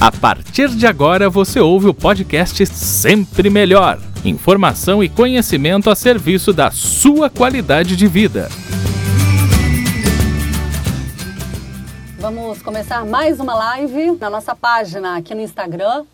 [0.00, 3.98] A partir de agora você ouve o podcast Sempre Melhor.
[4.24, 8.48] Informação e conhecimento a serviço da sua qualidade de vida.
[12.18, 16.06] Vamos começar mais uma live na nossa página aqui no Instagram.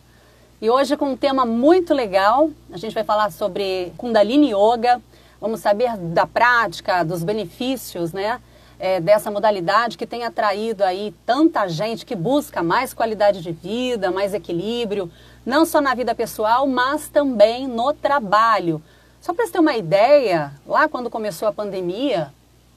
[0.60, 2.50] E hoje com um tema muito legal.
[2.72, 5.00] A gente vai falar sobre Kundalini Yoga.
[5.40, 8.40] Vamos saber da prática, dos benefícios, né?
[8.78, 14.10] É, dessa modalidade que tem atraído aí tanta gente que busca mais qualidade de vida,
[14.10, 15.10] mais equilíbrio,
[15.44, 18.82] não só na vida pessoal, mas também no trabalho.
[19.20, 22.32] Só para você ter uma ideia, lá quando começou a pandemia,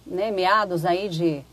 [0.06, 1.44] né, meados aí de,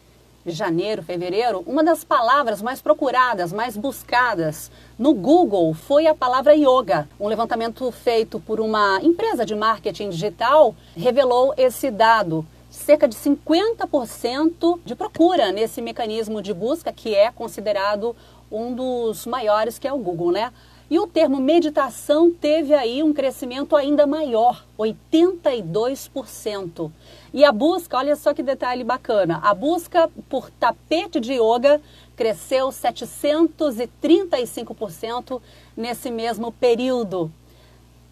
[0.47, 7.09] janeiro, fevereiro, uma das palavras mais procuradas, mais buscadas no Google foi a palavra yoga.
[7.19, 12.47] Um levantamento feito por uma empresa de marketing digital revelou esse dado
[12.87, 18.15] cerca de 50% de procura nesse mecanismo de busca que é considerado
[18.49, 20.53] um dos maiores que é o Google, né?
[20.89, 26.93] E o termo meditação teve aí um crescimento ainda maior, 82%.
[27.35, 31.81] E a busca, olha só que detalhe bacana, a busca por tapete de yoga
[32.15, 35.43] cresceu 735%
[35.77, 37.33] nesse mesmo período.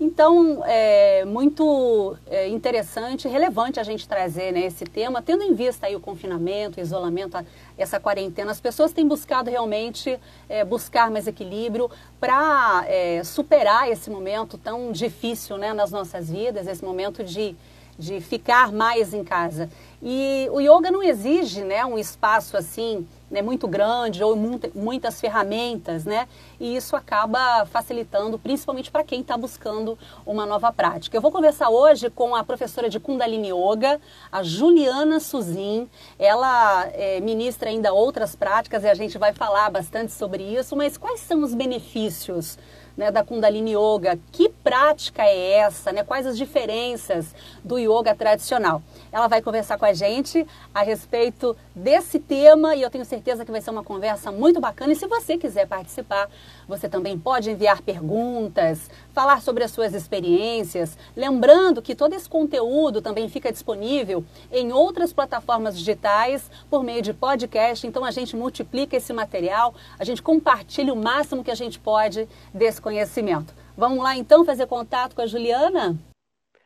[0.04, 5.86] Então, é muito é, interessante, relevante a gente trazer né, esse tema, tendo em vista
[5.86, 7.38] aí o confinamento, o isolamento,
[7.78, 8.50] essa quarentena.
[8.50, 14.92] As pessoas têm buscado realmente é, buscar mais equilíbrio para é, superar esse momento tão
[14.92, 17.56] difícil né, nas nossas vidas, esse momento de,
[17.98, 19.70] de ficar mais em casa.
[20.02, 24.36] E o yoga não exige né, um espaço assim né, muito grande ou
[24.74, 26.28] muitas ferramentas, né?
[26.60, 31.16] E isso acaba facilitando, principalmente para quem está buscando uma nova prática.
[31.16, 35.90] Eu vou conversar hoje com a professora de Kundalini Yoga, a Juliana Suzin.
[36.16, 40.96] Ela é, ministra ainda outras práticas e a gente vai falar bastante sobre isso, mas
[40.96, 42.56] quais são os benefícios
[42.96, 44.18] né, da Kundalini Yoga.
[44.32, 45.92] Que prática é essa?
[45.92, 46.02] Né?
[46.02, 48.82] Quais as diferenças do yoga tradicional?
[49.12, 53.50] Ela vai conversar com a gente a respeito desse tema e eu tenho certeza que
[53.50, 54.92] vai ser uma conversa muito bacana.
[54.92, 56.28] E se você quiser participar,
[56.68, 60.96] você também pode enviar perguntas, falar sobre as suas experiências.
[61.16, 67.12] Lembrando que todo esse conteúdo também fica disponível em outras plataformas digitais por meio de
[67.12, 67.86] podcast.
[67.86, 72.28] Então a gente multiplica esse material, a gente compartilha o máximo que a gente pode
[72.52, 73.54] desse conhecimento.
[73.76, 75.98] Vamos lá então fazer contato com a Juliana?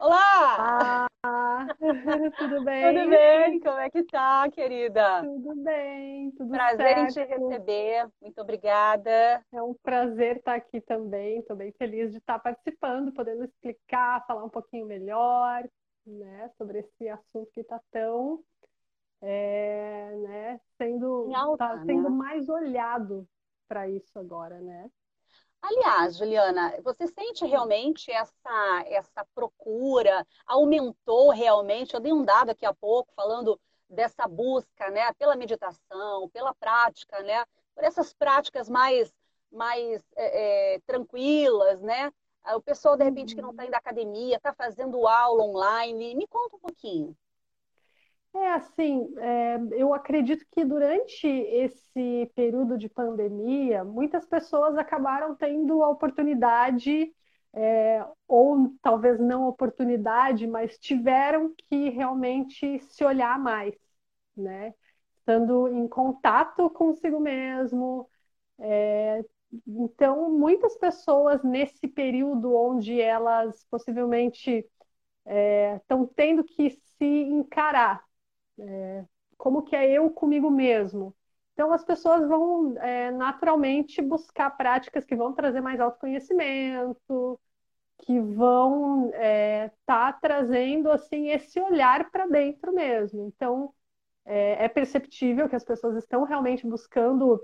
[0.01, 1.09] Olá!
[1.25, 1.67] Ah,
[2.39, 2.95] tudo bem?
[2.95, 3.61] Tudo bem?
[3.61, 5.25] Como é que tá, querida?
[5.25, 7.01] Tudo bem, tudo prazer certo.
[7.01, 8.09] em te receber.
[8.21, 9.45] Muito obrigada.
[9.53, 11.41] É um prazer estar aqui também.
[11.41, 15.69] Estou bem feliz de estar participando, podendo explicar, falar um pouquinho melhor,
[16.07, 18.41] né, sobre esse assunto que está tão,
[19.21, 22.17] é, né, sendo, alta, tá sendo né?
[22.17, 23.27] mais olhado
[23.67, 24.89] para isso agora, né?
[25.61, 30.27] Aliás, Juliana, você sente realmente essa, essa procura?
[30.47, 31.95] Aumentou realmente?
[31.95, 37.23] Eu dei um dado aqui há pouco falando dessa busca, né, pela meditação, pela prática,
[37.23, 39.13] né, por essas práticas mais,
[39.51, 42.13] mais é, é, tranquilas, né?
[42.55, 46.15] O pessoal, de repente, que não está indo à academia, está fazendo aula online.
[46.15, 47.15] Me conta um pouquinho.
[48.41, 55.83] É assim, é, eu acredito que durante esse período de pandemia, muitas pessoas acabaram tendo
[55.83, 57.13] a oportunidade,
[57.53, 63.75] é, ou talvez não oportunidade, mas tiveram que realmente se olhar mais,
[64.37, 64.73] né?
[65.19, 68.09] Estando em contato consigo mesmo.
[68.61, 69.25] É,
[69.67, 74.67] então, muitas pessoas nesse período onde elas possivelmente
[75.81, 78.03] estão tendo que se encarar
[78.61, 79.05] é,
[79.37, 81.15] como que é eu comigo mesmo.
[81.53, 87.41] Então as pessoas vão é, naturalmente buscar práticas que vão trazer mais autoconhecimento,
[87.99, 93.27] que vão estar é, tá trazendo assim esse olhar para dentro mesmo.
[93.27, 93.75] Então
[94.25, 97.41] é, é perceptível que as pessoas estão realmente buscando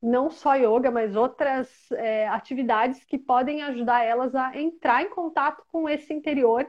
[0.00, 5.64] não só yoga, mas outras é, atividades que podem ajudar elas a entrar em contato
[5.70, 6.68] com esse interior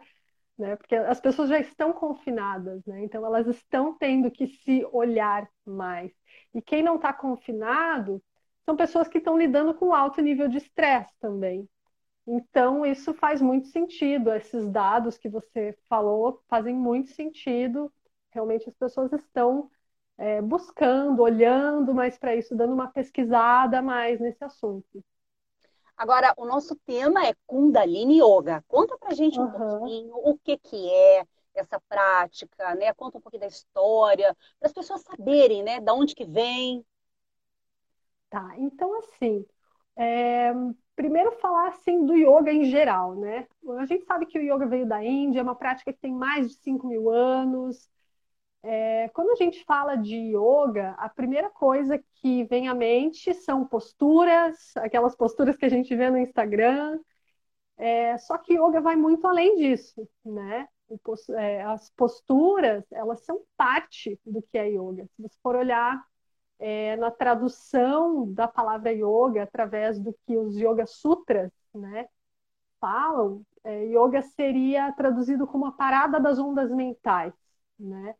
[0.59, 0.75] né?
[0.75, 3.03] Porque as pessoas já estão confinadas, né?
[3.03, 6.11] Então elas estão tendo que se olhar mais.
[6.53, 8.21] E quem não está confinado
[8.65, 11.67] são pessoas que estão lidando com alto nível de estresse também.
[12.27, 14.31] Então isso faz muito sentido.
[14.33, 17.91] Esses dados que você falou fazem muito sentido.
[18.31, 19.71] Realmente as pessoas estão
[20.17, 25.03] é, buscando, olhando mais para isso, dando uma pesquisada mais nesse assunto.
[25.99, 28.63] Agora, o nosso tema é Kundalini Yoga.
[28.67, 29.49] Conta pra gente um Uhum.
[29.49, 32.93] pouquinho o que que é essa prática, né?
[32.95, 36.85] Conta um pouquinho da história, para as pessoas saberem, né, da onde que vem.
[38.29, 39.45] Tá, então assim,
[39.97, 40.51] É,
[40.97, 43.47] primeiro falar assim do yoga em geral, né?
[43.79, 46.49] A gente sabe que o yoga veio da Índia, é uma prática que tem mais
[46.49, 47.89] de 5 mil anos.
[48.61, 53.65] É, quando a gente fala de yoga, a primeira coisa que vem à mente são
[53.65, 56.99] posturas, aquelas posturas que a gente vê no Instagram.
[57.77, 60.67] É, só que yoga vai muito além disso, né?
[61.37, 65.05] É, as posturas, elas são parte do que é yoga.
[65.15, 66.03] Se você for olhar
[66.59, 72.07] é, na tradução da palavra yoga, através do que os Yoga Sutras né,
[72.79, 77.33] falam, é, yoga seria traduzido como a parada das ondas mentais,
[77.79, 78.15] né?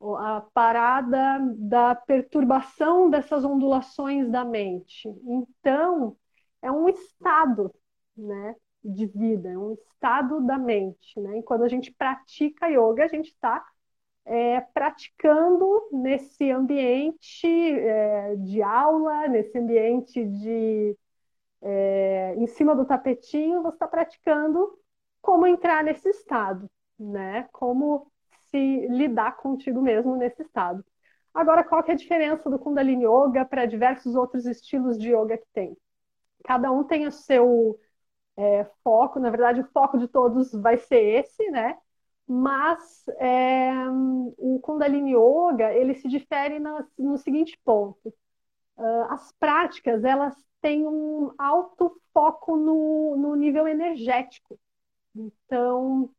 [0.00, 5.08] A parada da perturbação dessas ondulações da mente.
[5.24, 6.16] Então,
[6.62, 7.74] é um estado
[8.16, 11.18] né, de vida, é um estado da mente.
[11.20, 11.38] Né?
[11.38, 13.64] E quando a gente pratica yoga, a gente está
[14.24, 20.96] é, praticando nesse ambiente é, de aula, nesse ambiente de
[21.62, 24.78] é, em cima do tapetinho, você está praticando
[25.20, 27.48] como entrar nesse estado, né?
[27.52, 28.10] Como
[28.50, 30.84] se lidar contigo mesmo nesse estado.
[31.34, 35.38] Agora, qual que é a diferença do Kundalini Yoga para diversos outros estilos de yoga
[35.38, 35.76] que tem?
[36.44, 37.78] Cada um tem o seu
[38.36, 41.76] é, foco, na verdade, o foco de todos vai ser esse, né?
[42.28, 43.72] mas é,
[44.36, 48.08] o Kundalini Yoga ele se difere no, no seguinte ponto:
[48.76, 54.60] uh, as práticas elas têm um alto foco no, no nível energético.
[55.16, 56.10] Então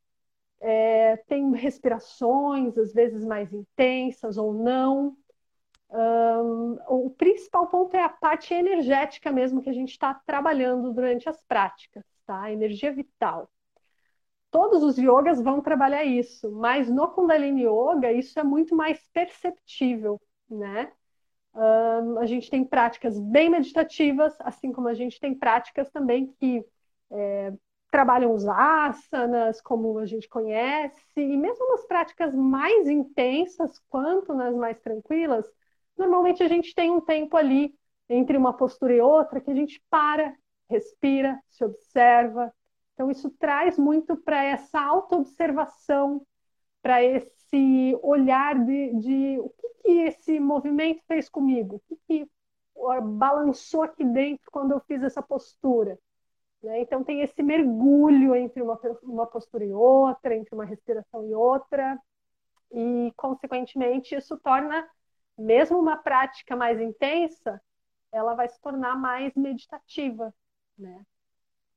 [0.61, 5.15] é, tem respirações às vezes mais intensas ou não.
[5.91, 11.27] Um, o principal ponto é a parte energética mesmo que a gente está trabalhando durante
[11.27, 12.43] as práticas, tá?
[12.43, 13.49] A energia vital.
[14.51, 20.19] Todos os yogas vão trabalhar isso, mas no Kundalini Yoga isso é muito mais perceptível,
[20.49, 20.91] né?
[21.53, 26.63] Um, a gente tem práticas bem meditativas, assim como a gente tem práticas também que
[27.11, 27.53] é,
[27.89, 34.55] trabalham os asanas, como a gente conhece, e mesmo nas práticas mais intensas, quanto nas
[34.55, 35.45] mais tranquilas,
[35.97, 37.73] normalmente a gente tem um tempo ali
[38.09, 40.35] entre uma postura e outra que a gente para,
[40.69, 42.53] respira, se observa,
[42.99, 46.21] então, isso traz muito para essa autoobservação,
[46.81, 52.31] para esse olhar de, de, o que, que esse movimento fez comigo, o que, que
[53.17, 55.97] balançou aqui dentro quando eu fiz essa postura.
[56.61, 56.81] Né?
[56.81, 61.97] Então, tem esse mergulho entre uma, uma postura e outra, entre uma respiração e outra,
[62.71, 64.87] e, consequentemente, isso torna,
[65.37, 67.61] mesmo uma prática mais intensa,
[68.11, 70.33] ela vai se tornar mais meditativa,
[70.77, 71.05] né?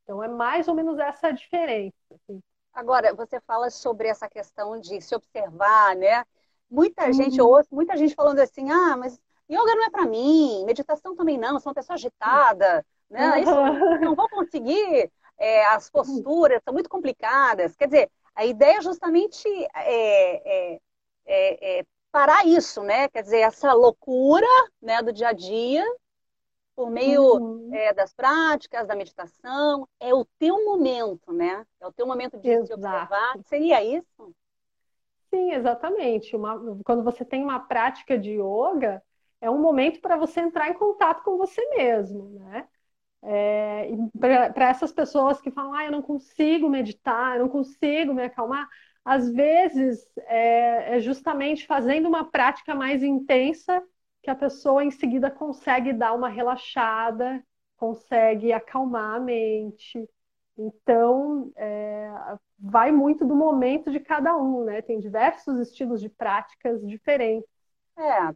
[0.03, 1.95] Então, é mais ou menos essa a diferença.
[2.11, 2.43] Assim.
[2.73, 6.25] Agora, você fala sobre essa questão de se observar, né?
[6.71, 7.13] Muita uhum.
[7.13, 9.21] gente ouve, muita gente falando assim, ah, mas
[9.51, 12.85] yoga não é para mim, meditação também não, sou uma pessoa agitada, né?
[13.21, 13.37] Uhum.
[13.37, 17.77] Isso, não vou conseguir, é, as posturas são muito complicadas.
[17.77, 20.81] Quer dizer, a ideia é justamente é, é,
[21.27, 23.09] é, é parar isso, né?
[23.09, 24.47] Quer dizer, essa loucura
[24.81, 25.85] né, do dia a dia
[26.75, 27.75] por meio uhum.
[27.75, 29.87] é, das práticas, da meditação.
[30.01, 31.67] É o teu momento, né?
[31.81, 32.67] É o teu momento de Exato.
[32.67, 33.39] se observar.
[33.45, 34.35] Seria isso?
[35.29, 36.35] Sim, exatamente.
[36.37, 39.03] Uma, quando você tem uma prática de yoga,
[39.41, 42.69] é um momento para você entrar em contato com você mesmo, né?
[43.25, 43.89] É,
[44.19, 48.69] para essas pessoas que falam, ah, eu não consigo meditar, eu não consigo me acalmar,
[49.05, 53.83] às vezes é, é justamente fazendo uma prática mais intensa
[54.23, 57.45] que a pessoa em seguida consegue dar uma relaxada,
[57.77, 60.09] consegue acalmar a mente.
[60.57, 62.09] Então, é,
[62.59, 64.83] vai muito do momento de cada um, né?
[64.83, 67.49] Tem diversos estilos de práticas diferentes.
[67.99, 68.35] É,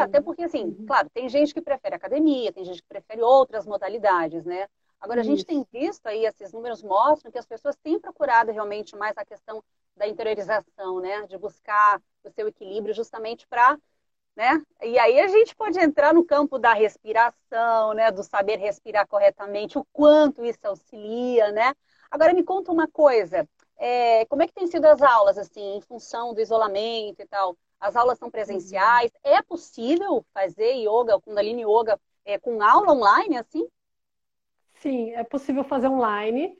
[0.00, 0.86] é até porque, assim, uhum.
[0.86, 4.66] claro, tem gente que prefere academia, tem gente que prefere outras modalidades, né?
[5.00, 5.46] Agora, a gente Isso.
[5.46, 9.62] tem visto aí, esses números mostram que as pessoas têm procurado realmente mais a questão
[9.96, 11.26] da interiorização, né?
[11.26, 13.78] De buscar o seu equilíbrio justamente para
[14.36, 14.62] né?
[14.82, 18.10] E aí a gente pode entrar no campo da respiração, né?
[18.12, 21.74] Do saber respirar corretamente, o quanto isso auxilia, né?
[22.10, 23.48] Agora me conta uma coisa,
[23.78, 27.56] é, como é que tem sido as aulas, assim, em função do isolamento e tal?
[27.80, 29.12] As aulas são presenciais?
[29.24, 29.32] Uhum.
[29.32, 33.66] É possível fazer yoga, Kundalini Yoga, é, com aula online, assim?
[34.74, 36.56] Sim, é possível fazer online.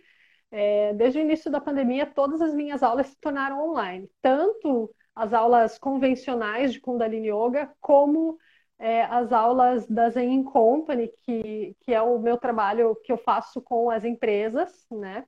[0.51, 4.09] É, desde o início da pandemia, todas as minhas aulas se tornaram online.
[4.23, 8.39] Tanto as aulas convencionais de Kundalini Yoga, como
[8.79, 13.61] é, as aulas da Zen Company, que, que é o meu trabalho que eu faço
[13.63, 15.25] com as empresas, né?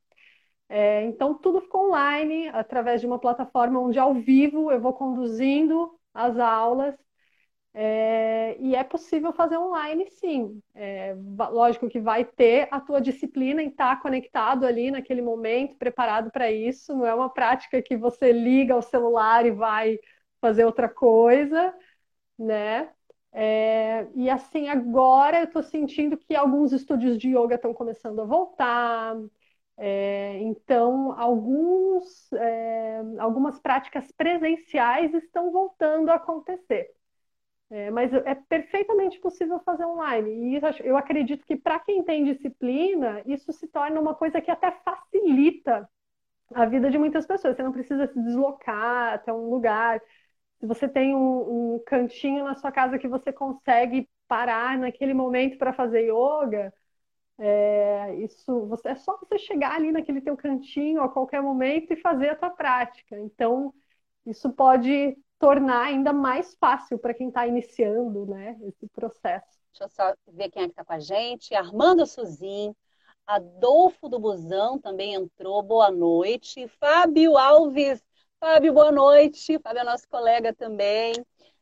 [0.68, 5.98] É, então, tudo ficou online, através de uma plataforma onde, ao vivo, eu vou conduzindo
[6.12, 6.94] as aulas.
[7.74, 10.60] É, e é possível fazer online, sim.
[10.74, 11.14] É,
[11.50, 16.50] lógico que vai ter a tua disciplina em estar conectado ali naquele momento, preparado para
[16.50, 16.94] isso.
[16.96, 19.98] Não é uma prática que você liga o celular e vai
[20.40, 21.74] fazer outra coisa,
[22.38, 22.90] né?
[23.32, 28.24] É, e assim, agora eu estou sentindo que alguns estúdios de yoga estão começando a
[28.24, 29.16] voltar.
[29.80, 36.90] É, então, alguns, é, algumas práticas presenciais estão voltando a acontecer.
[37.70, 40.30] É, mas é perfeitamente possível fazer online.
[40.30, 44.50] E isso, eu acredito que para quem tem disciplina, isso se torna uma coisa que
[44.50, 45.88] até facilita
[46.54, 47.56] a vida de muitas pessoas.
[47.56, 50.00] Você não precisa se deslocar até um lugar.
[50.60, 55.58] Se você tem um, um cantinho na sua casa que você consegue parar naquele momento
[55.58, 56.72] para fazer yoga,
[57.38, 61.96] é, isso você, é só você chegar ali naquele teu cantinho a qualquer momento e
[61.96, 63.18] fazer a tua prática.
[63.18, 63.72] Então,
[64.26, 69.46] isso pode tornar ainda mais fácil para quem está iniciando né, esse processo.
[69.72, 71.54] Deixa eu só ver quem é que está com a gente.
[71.54, 72.74] Armando Suzin,
[73.26, 76.66] Adolfo do Busão também entrou, boa noite.
[76.80, 78.02] Fábio Alves,
[78.40, 79.58] Fábio, boa noite.
[79.60, 81.12] Fábio é nosso colega também.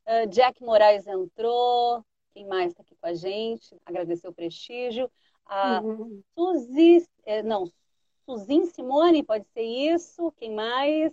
[0.07, 2.05] Uh, Jack Moraes entrou.
[2.33, 3.77] Quem mais está aqui com a gente?
[3.85, 5.11] Agradecer o prestígio.
[5.47, 6.23] A uhum.
[6.37, 7.65] Suzy, eh, não,
[8.25, 10.33] Suzin Simone, pode ser isso.
[10.33, 11.13] Quem mais?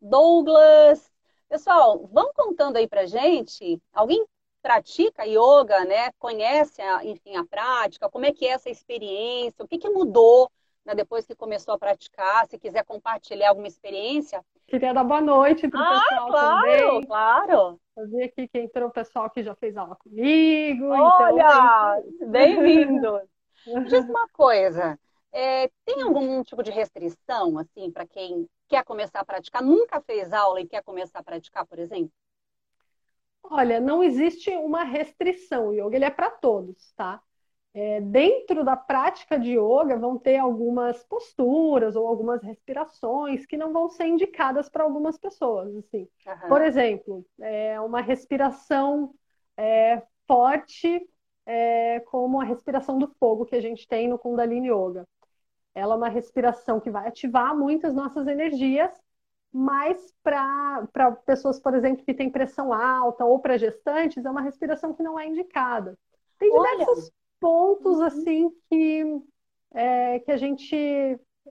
[0.00, 1.10] Douglas,
[1.54, 4.26] Pessoal, vão contando aí pra gente, alguém
[4.60, 6.10] pratica yoga, né?
[6.18, 10.50] Conhece, a, enfim, a prática, como é que é essa experiência, o que, que mudou
[10.84, 14.44] né, depois que começou a praticar, se quiser compartilhar alguma experiência.
[14.66, 17.06] Queria dar boa noite para o ah, pessoal claro, também.
[17.06, 17.80] claro.
[17.96, 20.86] Eu vi aqui que entrou o pessoal que já fez aula comigo.
[20.86, 22.30] Olha, então...
[22.30, 23.20] bem-vindo.
[23.64, 24.98] Diz uma coisa,
[25.32, 30.32] é, tem algum tipo de restrição, assim, para quem quer começar a praticar, nunca fez
[30.32, 32.12] aula e quer começar a praticar, por exemplo?
[33.42, 35.68] Olha, não existe uma restrição.
[35.68, 37.20] O yoga ele é para todos, tá?
[37.74, 43.72] É, dentro da prática de yoga vão ter algumas posturas ou algumas respirações que não
[43.72, 45.74] vão ser indicadas para algumas pessoas.
[45.76, 46.08] Assim.
[46.26, 46.48] Uhum.
[46.48, 49.12] Por exemplo, é uma respiração
[49.56, 51.04] é, forte,
[51.46, 55.06] é, como a respiração do fogo que a gente tem no Kundalini Yoga.
[55.74, 58.92] Ela é uma respiração que vai ativar muitas nossas energias,
[59.52, 64.94] mas para pessoas, por exemplo, que têm pressão alta ou para gestantes, é uma respiração
[64.94, 65.98] que não é indicada.
[66.38, 67.12] Tem diversos Olha.
[67.40, 68.04] pontos uhum.
[68.04, 69.22] assim que,
[69.72, 70.76] é, que a gente,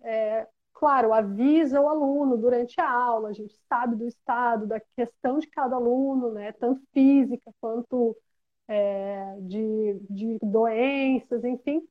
[0.02, 5.40] é, claro, avisa o aluno durante a aula, a gente sabe do estado, da questão
[5.40, 8.18] de cada aluno, né, tanto física quanto
[8.68, 11.88] é, de, de doenças, enfim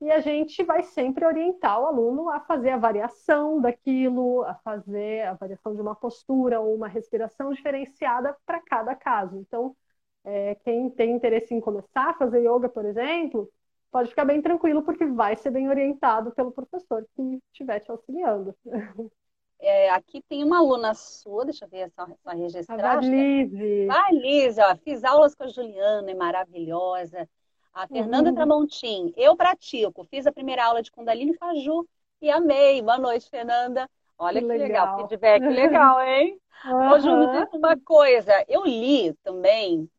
[0.00, 5.22] e a gente vai sempre orientar o aluno a fazer a variação daquilo, a fazer
[5.28, 9.36] a variação de uma postura ou uma respiração diferenciada para cada caso.
[9.38, 9.76] Então,
[10.24, 13.48] é, quem tem interesse em começar a fazer yoga, por exemplo,
[13.92, 18.56] pode ficar bem tranquilo, porque vai ser bem orientado pelo professor que estiver te auxiliando.
[19.64, 22.84] É, aqui tem uma aluna sua, deixa eu ver só, só registrar.
[22.84, 23.86] A Valise.
[23.86, 27.28] Valise, ó, fiz aulas com a Juliana, é maravilhosa.
[27.72, 28.34] A Fernanda uhum.
[28.34, 30.04] Tramontim, eu pratico.
[30.04, 31.88] Fiz a primeira aula de Kundalini Faju
[32.20, 32.82] e amei.
[32.82, 33.88] Boa noite, Fernanda.
[34.18, 34.68] Olha que, que legal.
[34.68, 36.38] legal, feedback legal, hein?
[36.64, 36.92] Uhum.
[36.92, 38.32] Ô, Ju, me uma coisa.
[38.46, 39.90] Eu li também,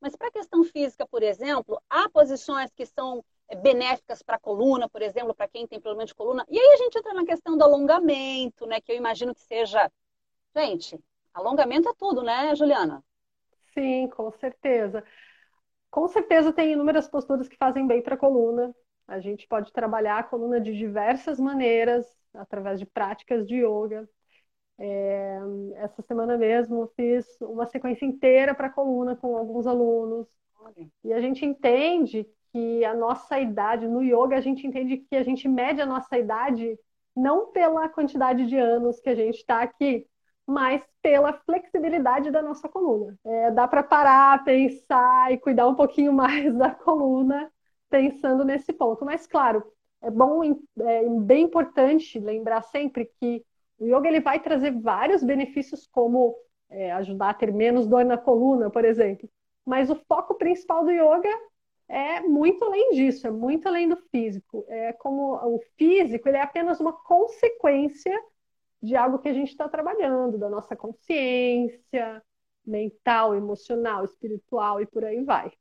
[0.00, 3.24] mas para a questão física, por exemplo, há posições que são
[3.62, 6.44] benéficas para a coluna, por exemplo, para quem tem problema de coluna.
[6.48, 8.80] E aí a gente entra na questão do alongamento, né?
[8.80, 9.90] Que eu imagino que seja.
[10.56, 10.98] Gente,
[11.32, 13.04] alongamento é tudo, né, Juliana?
[13.74, 15.04] Sim, com certeza.
[15.90, 18.74] Com certeza tem inúmeras posturas que fazem bem para a coluna.
[19.06, 24.08] A gente pode trabalhar a coluna de diversas maneiras, através de práticas de yoga.
[24.78, 25.38] É,
[25.76, 30.26] essa semana mesmo fiz uma sequência inteira para a coluna com alguns alunos.
[31.04, 35.24] E a gente entende que a nossa idade, no yoga, a gente entende que a
[35.24, 36.78] gente mede a nossa idade
[37.14, 40.06] não pela quantidade de anos que a gente está aqui,
[40.46, 43.18] mas pela flexibilidade da nossa coluna.
[43.24, 47.50] É, dá para parar, pensar e cuidar um pouquinho mais da coluna
[47.90, 49.04] pensando nesse ponto.
[49.04, 49.64] Mas, claro,
[50.00, 53.44] é bom, é bem importante lembrar sempre que
[53.80, 56.36] o yoga ele vai trazer vários benefícios, como
[56.70, 59.28] é, ajudar a ter menos dor na coluna, por exemplo.
[59.66, 61.28] Mas o foco principal do yoga
[61.88, 64.64] é muito além disso, é muito além do físico.
[64.68, 68.18] É como o físico ele é apenas uma consequência
[68.82, 72.22] de algo que a gente está trabalhando, da nossa consciência
[72.64, 75.52] mental, emocional, espiritual e por aí vai.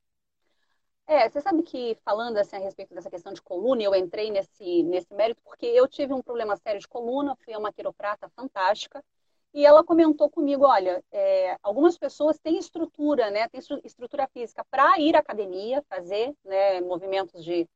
[1.06, 4.84] É, você sabe que falando assim a respeito dessa questão de coluna, eu entrei nesse,
[4.84, 9.04] nesse mérito porque eu tive um problema sério de coluna, fui a uma quiroprata fantástica
[9.54, 15.00] e ela comentou comigo, olha, é, algumas pessoas têm estrutura, né, têm estrutura física para
[15.00, 17.68] ir à academia, fazer né, movimentos de,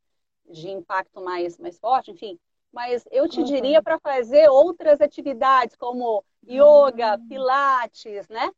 [0.50, 2.40] de impacto mais, mais forte, enfim,
[2.72, 3.46] mas eu te uhum.
[3.46, 7.28] diria para fazer outras atividades, como yoga, uhum.
[7.28, 8.52] pilates, né?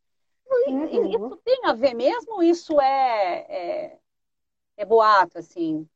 [0.67, 1.09] Uhum.
[1.09, 2.41] Isso tem a ver mesmo?
[2.41, 3.97] Isso é, é,
[4.77, 5.87] é boato, assim?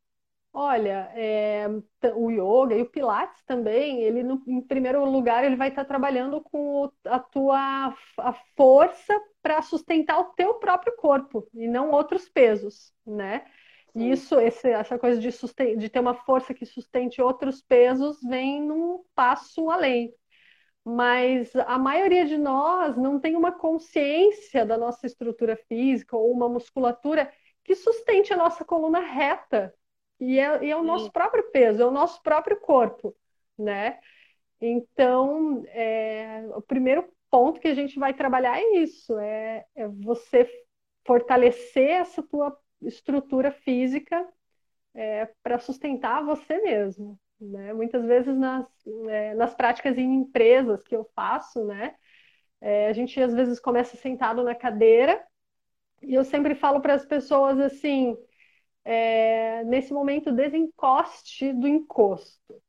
[0.55, 1.67] Olha, é,
[2.15, 6.39] o yoga e o pilates também, ele no, em primeiro lugar ele vai estar trabalhando
[6.41, 12.93] com a tua a força para sustentar o teu próprio corpo e não outros pesos,
[13.05, 13.45] né?
[13.93, 14.11] Sim.
[14.11, 18.61] Isso, esse, essa coisa de, susten de ter uma força que sustente outros pesos vem
[18.61, 20.13] num passo além.
[20.85, 26.49] Mas a maioria de nós não tem uma consciência da nossa estrutura física ou uma
[26.49, 27.31] musculatura
[27.63, 29.73] que sustente a nossa coluna reta
[30.23, 33.15] e é, e é o nosso próprio peso, é o nosso próprio corpo,
[33.57, 33.99] né?
[34.61, 40.49] Então, é, o primeiro ponto que a gente vai trabalhar é isso, é, é você
[41.05, 44.25] fortalecer essa tua estrutura física
[44.93, 47.19] é, para sustentar você mesmo.
[47.41, 47.73] Né?
[47.73, 48.65] Muitas vezes nas,
[49.09, 51.95] é, nas práticas em empresas que eu faço, né?
[52.61, 55.21] É, a gente às vezes começa sentado na cadeira
[56.01, 58.15] e eu sempre falo para as pessoas assim:
[58.85, 62.61] é, nesse momento desencoste do encosto.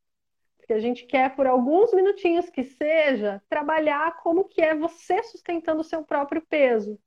[0.57, 5.83] Porque a gente quer, por alguns minutinhos que seja, trabalhar como que é você sustentando
[5.83, 6.99] o seu próprio peso.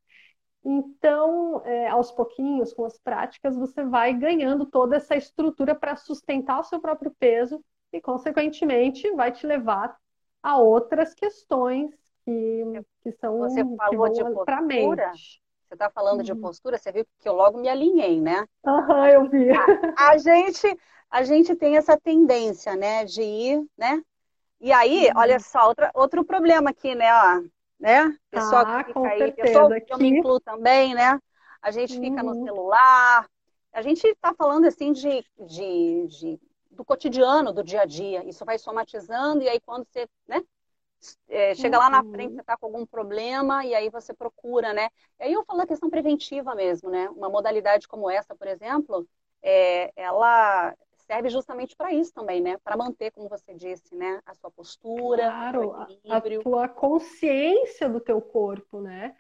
[0.64, 6.60] Então, é, aos pouquinhos, com as práticas, você vai ganhando toda essa estrutura para sustentar
[6.60, 9.98] o seu próprio peso e, consequentemente, vai te levar
[10.44, 11.90] a outras questões
[12.24, 12.64] que,
[13.02, 15.42] que são você falou que vão para a mente.
[15.68, 16.24] Você está falando uhum.
[16.24, 18.46] de postura, você viu que eu logo me alinhei, né?
[18.66, 19.50] Aham, uhum, eu vi.
[19.52, 19.56] A,
[20.12, 20.80] a, gente,
[21.12, 24.02] a gente tem essa tendência, né, de ir, né?
[24.62, 25.14] E aí, uhum.
[25.18, 27.42] olha só, outra, outro problema aqui, né, ó,
[27.78, 28.18] né?
[28.32, 31.20] Pessoal ah, que fica aí, pessoal que eu me incluo também, né?
[31.62, 32.46] A gente fica no uhum.
[32.46, 33.28] celular,
[33.74, 36.40] a gente está falando assim de, de, de,
[36.72, 38.24] do cotidiano, do dia a dia.
[38.28, 40.42] Isso vai somatizando e aí quando você, né?
[41.30, 41.84] É, chega uhum.
[41.84, 42.36] lá na frente, uhum.
[42.36, 44.90] você está com algum problema e aí você procura, né?
[45.20, 47.10] E aí eu falo da questão preventiva mesmo, né?
[47.10, 49.08] Uma modalidade como essa, por exemplo,
[49.42, 50.74] é, ela
[51.08, 52.58] serve justamente para isso também, né?
[52.64, 54.20] Para manter, como você disse, né?
[54.26, 55.74] A sua postura, claro,
[56.10, 59.16] a tua consciência do teu corpo, né?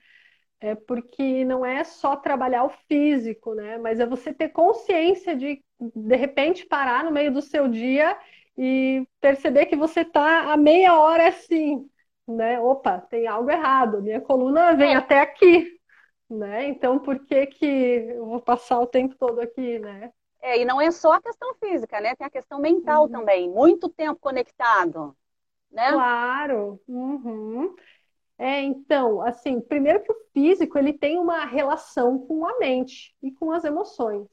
[0.60, 3.78] É porque não é só trabalhar o físico, né?
[3.78, 8.18] Mas é você ter consciência de, de repente, parar no meio do seu dia
[8.58, 11.88] e perceber que você está a meia hora assim,
[12.28, 12.60] né?
[12.60, 14.96] Opa, tem algo errado, minha coluna vem é.
[14.96, 15.80] até aqui,
[16.30, 16.68] né?
[16.68, 20.12] Então por que que eu vou passar o tempo todo aqui, né?
[20.42, 22.16] É, e não é só a questão física, né?
[22.16, 23.10] Tem a questão mental uhum.
[23.10, 23.50] também.
[23.50, 25.16] Muito tempo conectado,
[25.72, 25.92] né?
[25.92, 26.80] Claro.
[26.88, 27.76] Uhum.
[28.38, 33.32] É, então, assim, primeiro que o físico ele tem uma relação com a mente e
[33.32, 34.28] com as emoções,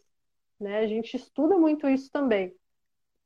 [0.60, 0.80] né?
[0.80, 2.54] A gente estuda muito isso também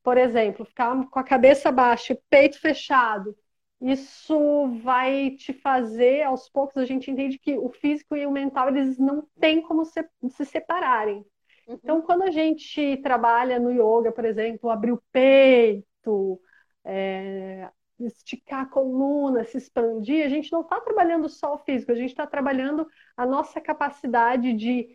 [0.03, 3.37] por exemplo, ficar com a cabeça baixa, peito fechado,
[3.81, 8.69] isso vai te fazer, aos poucos, a gente entende que o físico e o mental,
[8.69, 11.25] eles não têm como se, se separarem.
[11.67, 11.79] Uhum.
[11.83, 16.41] Então, quando a gente trabalha no yoga, por exemplo, abrir o peito,
[16.85, 21.95] é, esticar a coluna, se expandir, a gente não está trabalhando só o físico, a
[21.95, 24.89] gente está trabalhando a nossa capacidade de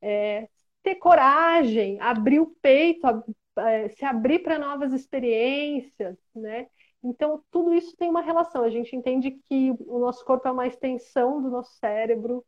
[0.00, 0.48] é,
[0.82, 3.06] ter coragem, abrir o peito,
[3.96, 6.68] se abrir para novas experiências, né?
[7.02, 8.62] Então, tudo isso tem uma relação.
[8.62, 12.44] A gente entende que o nosso corpo é uma extensão do nosso cérebro.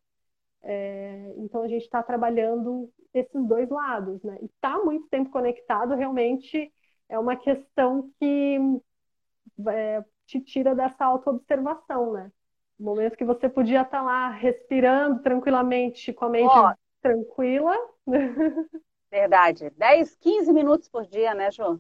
[0.63, 4.39] É, então, a gente está trabalhando esses dois lados, né?
[4.43, 6.73] E estar tá muito tempo conectado realmente
[7.09, 8.59] é uma questão que
[9.69, 12.31] é, te tira dessa autoobservação, né?
[12.79, 16.75] No momento que você podia estar tá lá respirando tranquilamente, com a mente oh.
[17.01, 17.77] tranquila.
[19.13, 19.71] Verdade.
[19.77, 21.79] 10, 15 minutos por dia, né, Ju?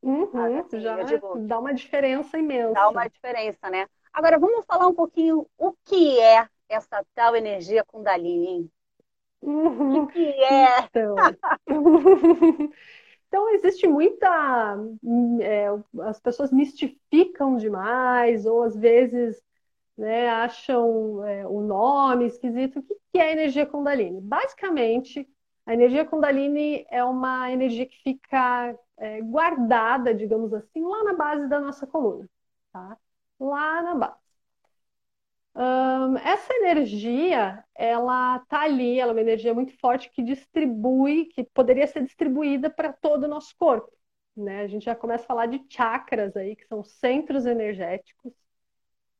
[0.00, 2.72] Uhum, ah, assim, já digo, dá uma diferença imensa.
[2.72, 3.86] Dá uma diferença, né?
[4.10, 8.70] Agora, vamos falar um pouquinho o que é essa tal energia Kundalini.
[9.42, 10.04] Uhum.
[10.04, 10.80] O que é?
[10.84, 11.14] Então,
[13.28, 14.78] então existe muita...
[15.42, 15.66] É,
[16.04, 19.42] as pessoas mistificam demais, ou às vezes
[19.94, 22.78] né, acham é, o nome esquisito.
[22.78, 24.22] O que é energia Kundalini?
[24.22, 25.28] Basicamente,
[25.66, 31.48] a energia Kundalini é uma energia que fica é, guardada, digamos assim, lá na base
[31.48, 32.28] da nossa coluna,
[32.72, 32.96] tá?
[33.40, 34.20] Lá na base.
[36.22, 41.86] Essa energia, ela tá ali, ela é uma energia muito forte que distribui, que poderia
[41.86, 43.90] ser distribuída para todo o nosso corpo,
[44.36, 44.60] né?
[44.62, 48.32] A gente já começa a falar de chakras aí, que são centros energéticos.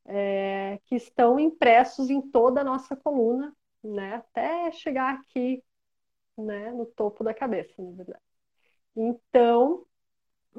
[0.04, 4.16] é, que estão impressos em toda a nossa coluna, né?
[4.16, 5.62] Até chegar aqui,
[6.36, 8.22] né, no topo da cabeça, na verdade.
[8.94, 9.84] Então,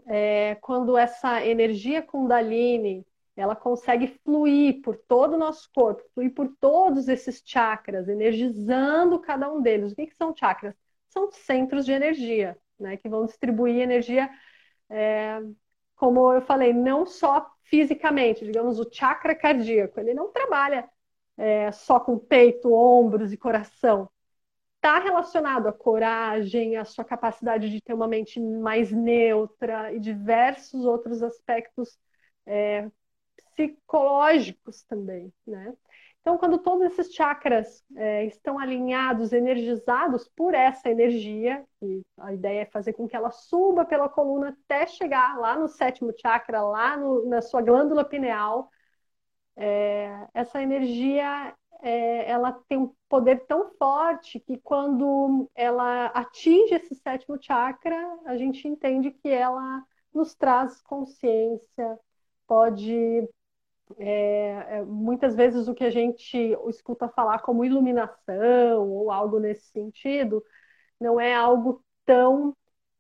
[0.08, 6.50] é, quando essa energia Kundalini ela consegue fluir por todo o nosso corpo, fluir por
[6.60, 9.92] todos esses chakras, energizando cada um deles.
[9.92, 10.74] O que, que são chakras?
[11.10, 14.30] São centros de energia, né, que vão distribuir energia,
[14.90, 15.40] é,
[15.96, 20.90] como eu falei, não só fisicamente, digamos, o chakra cardíaco, ele não trabalha
[21.38, 24.10] é, só com peito, ombros e coração.
[24.78, 30.86] Está relacionado à coragem, à sua capacidade de ter uma mente mais neutra e diversos
[30.86, 32.00] outros aspectos
[32.46, 32.90] é,
[33.56, 35.74] psicológicos também, né?
[36.28, 42.62] Então, quando todos esses chakras é, estão alinhados, energizados por essa energia, e a ideia
[42.64, 46.98] é fazer com que ela suba pela coluna até chegar lá no sétimo chakra, lá
[46.98, 48.70] no, na sua glândula pineal,
[49.56, 56.96] é, essa energia é, ela tem um poder tão forte que quando ela atinge esse
[56.96, 62.00] sétimo chakra, a gente entende que ela nos traz consciência,
[62.48, 63.28] pode
[63.98, 66.38] é, é, muitas vezes o que a gente
[66.68, 70.44] escuta falar como iluminação ou algo nesse sentido
[71.00, 72.56] não é algo tão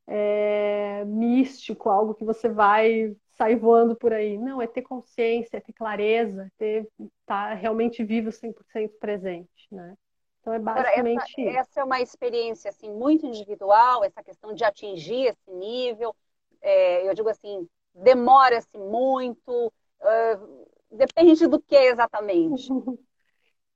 [0.07, 4.38] é, místico, algo que você vai sair voando por aí.
[4.38, 9.67] Não, é ter consciência, é ter clareza, é ter estar tá realmente vivo 100% presente,
[9.71, 9.95] né?
[10.41, 11.58] Então é basicamente essa, isso.
[11.60, 16.15] Essa é uma experiência assim muito individual, essa questão de atingir esse nível.
[16.62, 19.71] É, eu digo assim, demora-se muito.
[20.02, 22.69] Uh, Depende do que exatamente?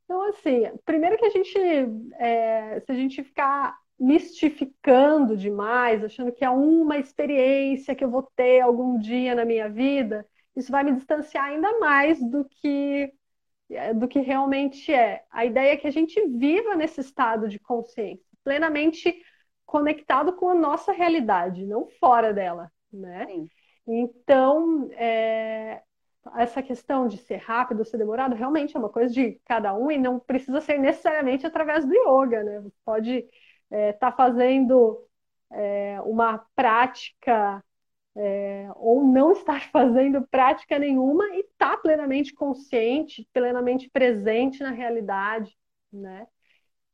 [0.04, 1.58] Então, assim, primeiro que a gente,
[2.20, 8.24] é, se a gente ficar mistificando demais, achando que é uma experiência que eu vou
[8.36, 13.14] ter algum dia na minha vida, isso vai me distanciar ainda mais do que
[13.70, 15.24] é, do que realmente é.
[15.30, 19.22] A ideia é que a gente viva nesse estado de consciência, plenamente
[19.68, 23.28] conectado com a nossa realidade, não fora dela, né?
[23.28, 23.48] Sim.
[23.88, 25.82] Então, é,
[26.38, 29.92] essa questão de ser rápido ou ser demorado realmente é uma coisa de cada um
[29.92, 32.64] e não precisa ser necessariamente através do yoga, né?
[32.84, 33.30] Pode
[33.72, 35.08] estar é, tá fazendo
[35.52, 37.64] é, uma prática
[38.16, 44.72] é, ou não estar fazendo prática nenhuma e estar tá plenamente consciente, plenamente presente na
[44.72, 45.58] realidade,
[45.92, 46.28] né?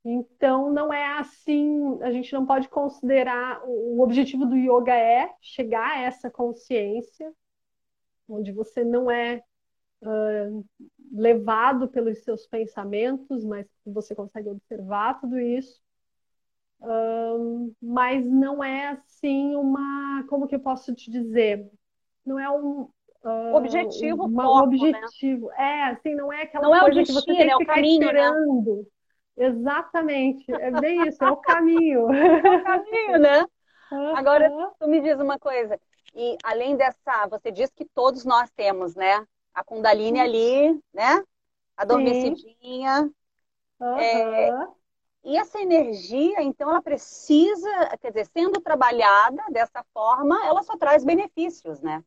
[0.10, 5.98] Então, não é assim, a gente não pode considerar, o objetivo do yoga é chegar
[5.98, 7.34] a essa consciência,
[8.30, 9.44] onde você não é
[10.02, 10.66] uh,
[11.12, 15.82] levado pelos seus pensamentos, mas você consegue observar tudo isso.
[16.80, 21.70] Uh, mas não é assim uma, como que eu posso te dizer?
[22.26, 22.90] Não é um
[23.24, 25.00] uh, objetivo, uma, foco, um né?
[25.00, 25.48] objetivo.
[25.48, 25.56] Né?
[25.58, 27.76] É, assim, não é aquela não coisa é destino, que você tem que é ficar
[27.76, 28.08] caminho, né?
[28.08, 28.76] esperando.
[28.78, 28.84] Né?
[29.40, 32.12] Exatamente, é bem isso, é o caminho.
[32.12, 33.46] É o caminho, né?
[34.16, 35.80] Agora, tu me diz uma coisa,
[36.16, 39.24] e além dessa, você diz que todos nós temos, né?
[39.54, 41.24] A Kundalini ali, né?
[41.76, 43.10] Adormecidinha.
[43.80, 43.98] Uhum.
[44.00, 44.68] É,
[45.28, 51.04] e essa energia, então, ela precisa, quer dizer, sendo trabalhada dessa forma, ela só traz
[51.04, 52.04] benefícios, né?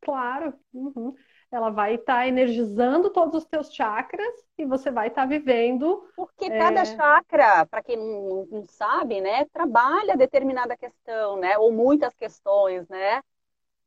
[0.00, 0.52] Claro.
[0.74, 1.14] Uhum
[1.50, 6.08] ela vai estar tá energizando todos os teus chakras e você vai estar tá vivendo.
[6.16, 6.84] Porque cada é...
[6.84, 11.56] chakra, para quem não, não, sabe, né, trabalha determinada questão, né?
[11.58, 13.22] Ou muitas questões, né?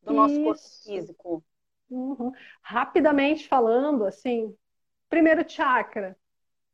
[0.01, 0.43] Do nosso Isso.
[0.43, 1.43] corpo físico.
[1.89, 2.31] Uhum.
[2.61, 4.55] Rapidamente falando, assim,
[5.09, 6.15] primeiro chakra,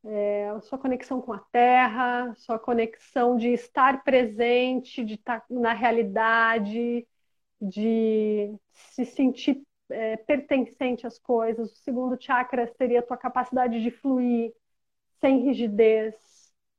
[0.06, 7.08] é, sua conexão com a terra, sua conexão de estar presente, de estar na realidade,
[7.62, 11.72] de se sentir é, pertencente às coisas.
[11.72, 14.54] O segundo chakra seria a tua capacidade de fluir
[15.20, 16.16] sem rigidez.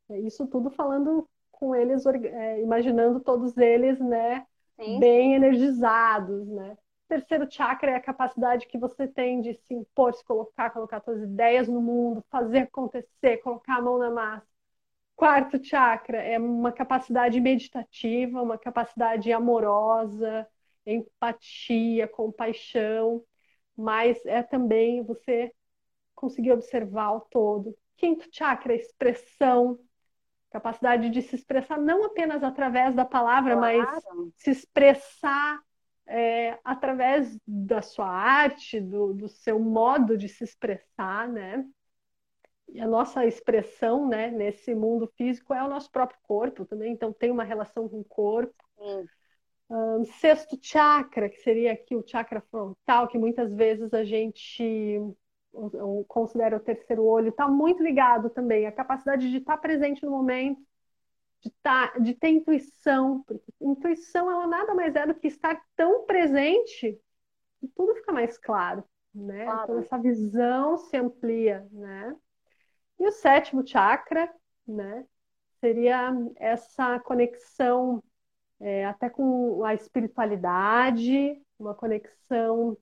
[0.08, 4.46] É isso tudo falando com eles, é, imaginando todos eles, né,
[4.78, 5.00] Sim.
[5.00, 6.76] bem energizados, né.
[7.08, 11.22] Terceiro chakra é a capacidade que você tem de se impor, se colocar, colocar suas
[11.22, 14.46] ideias no mundo, fazer acontecer, colocar a mão na massa.
[15.14, 20.46] Quarto chakra é uma capacidade meditativa, uma capacidade amorosa,
[20.84, 23.22] empatia, compaixão,
[23.76, 25.52] mas é também você
[26.14, 27.76] conseguir observar o todo.
[27.96, 29.78] Quinto chakra, expressão,
[30.50, 33.78] capacidade de se expressar não apenas através da palavra, claro.
[33.78, 34.04] mas
[34.36, 35.60] se expressar
[36.06, 41.64] é, através da sua arte, do, do, seu modo de se expressar, né?
[42.68, 47.12] E a nossa expressão, né, nesse mundo físico é o nosso próprio corpo também, então
[47.12, 48.54] tem uma relação com o corpo.
[49.68, 55.00] Um, sexto chakra, que seria aqui o chakra frontal, que muitas vezes a gente
[55.72, 60.10] eu considero o terceiro olho, está muito ligado também à capacidade de estar presente no
[60.10, 60.60] momento,
[61.46, 66.04] de, tá, de ter intuição, porque intuição ela nada mais é do que estar tão
[66.04, 66.98] presente
[67.60, 69.44] que tudo fica mais claro, né?
[69.44, 69.62] Claro.
[69.62, 72.16] Então essa visão se amplia, né?
[72.98, 74.32] E o sétimo chakra,
[74.66, 75.06] né?
[75.60, 78.02] Seria essa conexão
[78.58, 82.76] é, até com a espiritualidade, uma conexão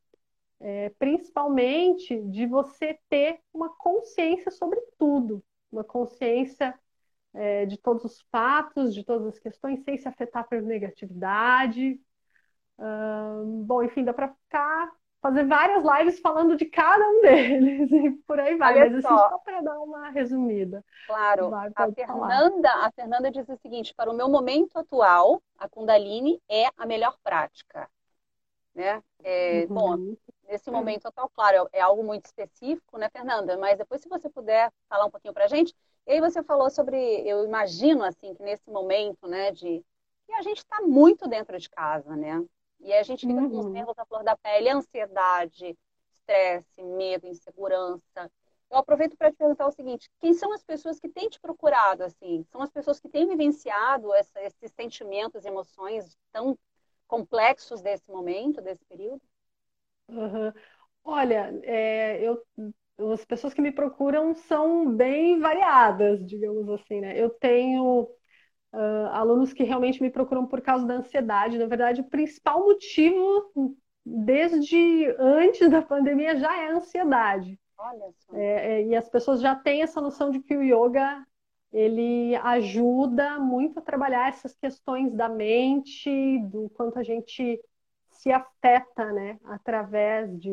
[0.61, 6.75] é, principalmente de você ter uma consciência sobre tudo, uma consciência
[7.35, 12.01] é, de todos os fatos, de todas as questões, sem se afetar por negatividade.
[13.67, 14.91] bom, enfim, dá para ficar
[15.25, 18.75] fazer várias lives falando de cada um deles e por aí vai.
[18.75, 20.85] Olha Mas assim, só, para dar uma resumida.
[21.07, 21.49] Claro.
[21.49, 26.43] Vai, a Fernanda, a Fernanda diz o seguinte: para o meu momento atual, a Kundalini
[26.47, 27.89] é a melhor prática.
[28.75, 29.03] Né?
[29.23, 29.75] É, uhum.
[29.75, 30.17] Bom,
[30.47, 33.57] nesse momento atual, claro, é, é algo muito específico, né, Fernanda?
[33.57, 35.75] Mas depois, se você puder falar um pouquinho para a gente.
[36.07, 39.85] E aí você falou sobre, eu imagino assim que nesse momento, né, de
[40.27, 42.45] que a gente está muito dentro de casa, né?
[42.81, 43.51] E a gente fica uhum.
[43.51, 45.77] com os nervos à flor da pele, ansiedade,
[46.13, 48.31] estresse, medo, insegurança.
[48.71, 52.03] Eu aproveito para te perguntar o seguinte: quem são as pessoas que têm te procurado
[52.03, 52.45] assim?
[52.51, 56.59] São as pessoas que têm vivenciado essa, esses sentimentos, emoções tão
[57.07, 59.23] complexos desse momento, desse período?
[60.09, 60.53] Uhum.
[61.05, 62.43] Olha, é, eu,
[62.99, 67.21] as pessoas que me procuram são bem variadas, digamos assim, né?
[67.21, 68.09] Eu tenho
[68.73, 71.59] uh, alunos que realmente me procuram por causa da ansiedade.
[71.59, 77.59] Na verdade, o principal motivo desde antes da pandemia já é a ansiedade.
[77.79, 78.37] Olha só.
[78.37, 81.27] É, é, e as pessoas já têm essa noção de que o yoga
[81.73, 87.61] ele ajuda muito a trabalhar essas questões da mente, do quanto a gente
[88.25, 90.51] se afeta, né, através de,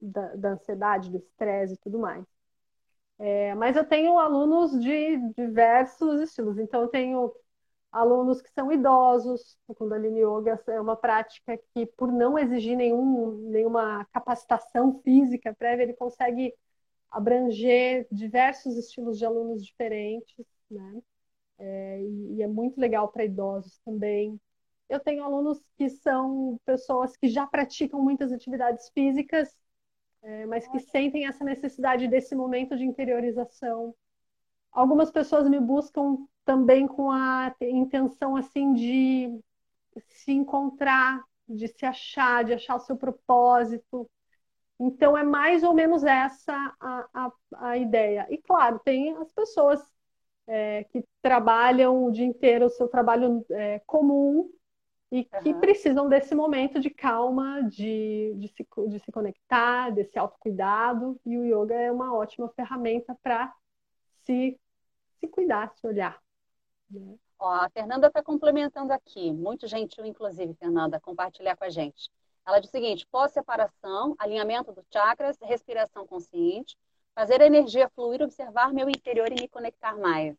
[0.00, 2.24] da, da ansiedade, do estresse e tudo mais.
[3.18, 6.58] É, mas eu tenho alunos de diversos estilos.
[6.58, 7.34] Então, eu tenho
[7.92, 9.58] alunos que são idosos.
[9.68, 15.84] O Kundalini Yoga é uma prática que, por não exigir nenhum, nenhuma capacitação física prévia,
[15.84, 16.54] ele consegue
[17.10, 21.02] abranger diversos estilos de alunos diferentes, né?
[21.58, 24.40] É, e é muito legal para idosos também.
[24.88, 29.54] Eu tenho alunos que são pessoas que já praticam muitas atividades físicas,
[30.22, 33.94] é, mas que sentem essa necessidade desse momento de interiorização.
[34.72, 39.38] Algumas pessoas me buscam também com a intenção assim de
[40.06, 44.08] se encontrar, de se achar, de achar o seu propósito.
[44.80, 47.32] Então é mais ou menos essa a, a,
[47.70, 48.26] a ideia.
[48.30, 49.80] E claro, tem as pessoas
[50.46, 54.50] é, que trabalham o dia inteiro o seu trabalho é, comum
[55.10, 55.60] e que uhum.
[55.60, 61.18] precisam desse momento de calma, de, de, se, de se conectar, desse autocuidado.
[61.24, 63.54] E o yoga é uma ótima ferramenta para
[64.24, 64.60] se,
[65.18, 66.20] se cuidar, se olhar.
[66.90, 67.16] Né?
[67.38, 72.10] Ó, a Fernanda está complementando aqui, muito gentil, inclusive, Fernanda, compartilhar com a gente.
[72.46, 76.76] Ela diz o seguinte: pós-separação, alinhamento dos chakras, respiração consciente,
[77.14, 80.36] fazer a energia fluir, observar meu interior e me conectar mais.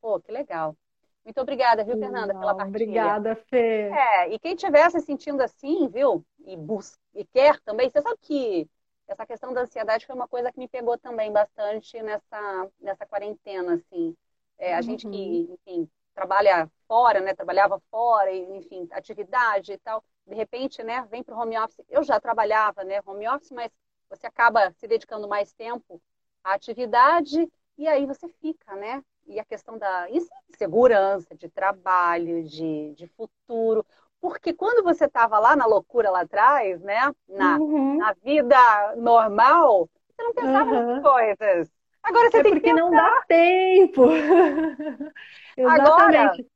[0.00, 0.76] Pô, que legal.
[1.24, 2.68] Muito obrigada, viu, Fernanda, pela partilha.
[2.68, 3.90] Obrigada, Fê.
[3.90, 8.18] É, e quem estiver se sentindo assim, viu, e, bus e quer também, você sabe
[8.20, 8.68] que
[9.08, 13.74] essa questão da ansiedade foi uma coisa que me pegou também bastante nessa, nessa quarentena,
[13.74, 14.14] assim.
[14.58, 14.82] É, a uhum.
[14.82, 17.34] gente que, enfim, trabalha fora, né?
[17.34, 20.02] Trabalhava fora, enfim, atividade e tal.
[20.26, 21.06] De repente, né?
[21.10, 21.84] Vem para o home office.
[21.88, 23.00] Eu já trabalhava, né?
[23.04, 23.70] Home office, mas
[24.08, 26.00] você acaba se dedicando mais tempo
[26.42, 29.02] à atividade e aí você fica, né?
[29.26, 33.84] E a questão da insegurança de trabalho, de, de futuro.
[34.20, 37.12] Porque quando você estava lá na loucura lá atrás, né?
[37.28, 37.98] Na, uhum.
[37.98, 38.56] na vida
[38.96, 40.86] normal, você não pensava uhum.
[40.86, 41.70] nas coisas.
[42.02, 44.04] Agora você é tem porque que não dá tempo.
[45.56, 46.46] Exatamente.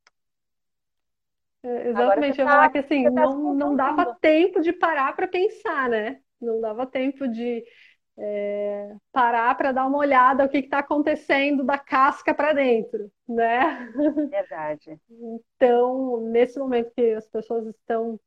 [1.62, 5.26] É, exatamente, eu tá, falar que assim, tá não, não dava tempo de parar para
[5.26, 6.20] pensar, né?
[6.40, 7.64] Não dava tempo de
[8.18, 13.88] é, parar para dar uma olhada o que está acontecendo da casca para dentro, né?
[14.28, 14.98] Verdade.
[15.08, 18.18] Então, nesse momento que as pessoas estão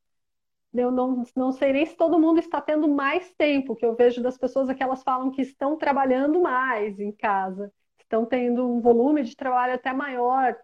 [0.73, 4.23] eu não, não sei nem se todo mundo está tendo mais tempo, que eu vejo
[4.23, 8.79] das pessoas é que elas falam que estão trabalhando mais em casa, estão tendo um
[8.79, 10.55] volume de trabalho até maior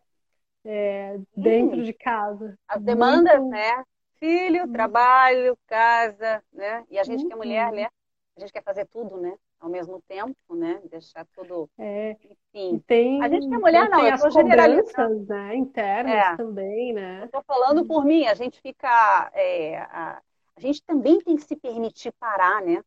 [0.63, 2.57] é, dentro de casa.
[2.67, 3.51] As demandas, Muito...
[3.51, 3.83] né?
[4.17, 4.71] Filho, uhum.
[4.71, 6.85] trabalho, casa, né?
[6.89, 7.27] E a gente uhum.
[7.27, 7.87] que é mulher, né?
[8.37, 9.35] A gente quer fazer tudo, né?
[9.59, 10.79] Ao mesmo tempo, né?
[10.89, 11.69] Deixar tudo.
[11.77, 12.15] É.
[12.53, 12.79] Enfim.
[12.85, 15.25] Tem, a gente que é mulher, não, tem as generalizando.
[15.25, 15.55] Né?
[15.55, 16.35] Internas é.
[16.37, 17.23] também, né?
[17.23, 19.31] Eu tô falando por mim, a gente fica.
[19.33, 20.21] É, a,
[20.55, 22.81] a gente também tem que se permitir parar, né?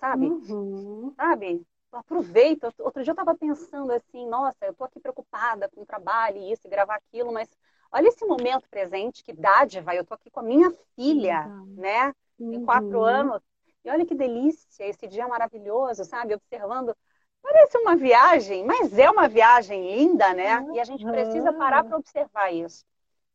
[0.00, 0.26] sabe?
[0.26, 1.12] Uhum.
[1.14, 1.62] Sabe?
[1.92, 2.72] Aproveita.
[2.78, 6.52] Outro dia eu estava pensando assim, nossa, eu estou aqui preocupada com o trabalho e
[6.52, 7.48] isso, e gravar aquilo, mas
[7.92, 11.74] olha esse momento presente, que dádiva, eu estou aqui com a minha filha, uhum.
[11.76, 12.14] né?
[12.38, 13.04] Tem quatro uhum.
[13.04, 13.42] anos.
[13.84, 16.34] E olha que delícia, esse dia maravilhoso, sabe?
[16.34, 16.94] Observando.
[17.42, 20.66] Parece uma viagem, mas é uma viagem linda, né?
[20.74, 22.84] E a gente precisa parar para observar isso.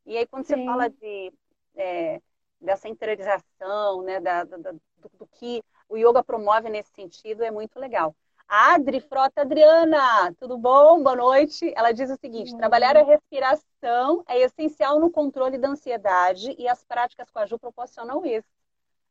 [0.05, 0.55] E aí, quando Sim.
[0.55, 1.33] você fala de,
[1.75, 2.21] é,
[2.61, 4.81] dessa interiorização, né, da, da, do,
[5.13, 8.15] do, que o yoga promove nesse sentido, é muito legal.
[8.47, 11.01] A Adri Frota Adriana, tudo bom?
[11.01, 11.73] Boa noite.
[11.75, 16.83] Ela diz o seguinte: trabalhar a respiração é essencial no controle da ansiedade e as
[16.83, 18.47] práticas com a Ju proporcionam isso.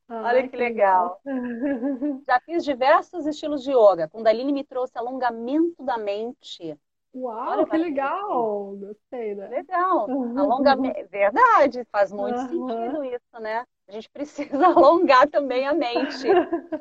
[0.08, 1.20] Olha que, legal.
[2.26, 4.08] Já fiz diversos estilos de yoga.
[4.08, 6.78] Kundalini me trouxe alongamento da mente,
[7.14, 8.76] Uau, Olha, que legal!
[8.76, 9.46] Gostei, né?
[9.48, 10.08] Legal.
[10.36, 11.08] Alongamento.
[11.08, 12.68] Verdade, faz muito uhum.
[12.68, 13.64] sentido isso, né?
[13.86, 16.26] A gente precisa alongar também a mente,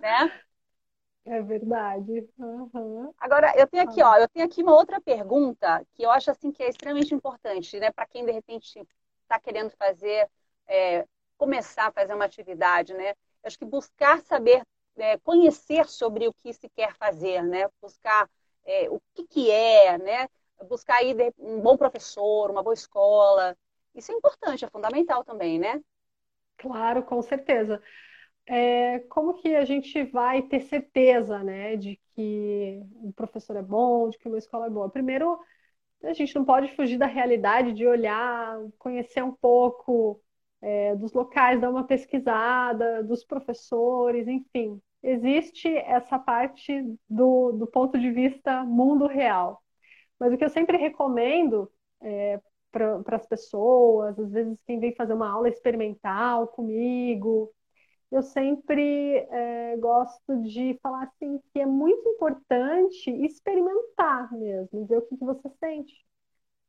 [0.02, 0.42] né?
[1.26, 2.28] É verdade.
[2.38, 3.14] Uhum.
[3.20, 6.52] Agora, eu tenho aqui, ó, eu tenho aqui uma outra pergunta que eu acho assim
[6.52, 7.92] que é extremamente importante, né?
[7.92, 8.82] Para quem de repente
[9.22, 10.28] está querendo fazer,
[10.68, 11.08] é,
[11.44, 13.14] começar a fazer uma atividade, né?
[13.44, 14.64] Acho que buscar saber,
[14.96, 17.68] é, conhecer sobre o que se quer fazer, né?
[17.82, 18.30] Buscar
[18.66, 20.30] é, o que, que é, né?
[20.70, 23.58] Buscar aí um bom professor, uma boa escola.
[23.94, 25.82] Isso é importante, é fundamental também, né?
[26.56, 27.84] Claro, com certeza.
[28.46, 34.10] É, como que a gente vai ter certeza, né, de que um professor é bom,
[34.10, 34.90] de que uma escola é boa?
[34.90, 35.38] Primeiro,
[36.04, 40.22] a gente não pode fugir da realidade de olhar, conhecer um pouco
[40.64, 48.00] é, dos locais, dar uma pesquisada, dos professores, enfim existe essa parte do, do ponto
[48.00, 49.62] de vista mundo real.
[50.20, 51.70] Mas o que eu sempre recomendo
[52.02, 52.40] é,
[52.72, 57.54] para as pessoas, às vezes quem vem fazer uma aula experimental comigo,
[58.12, 65.02] eu sempre é, gosto de falar assim que é muito importante experimentar mesmo, ver o
[65.04, 65.94] que, que você sente.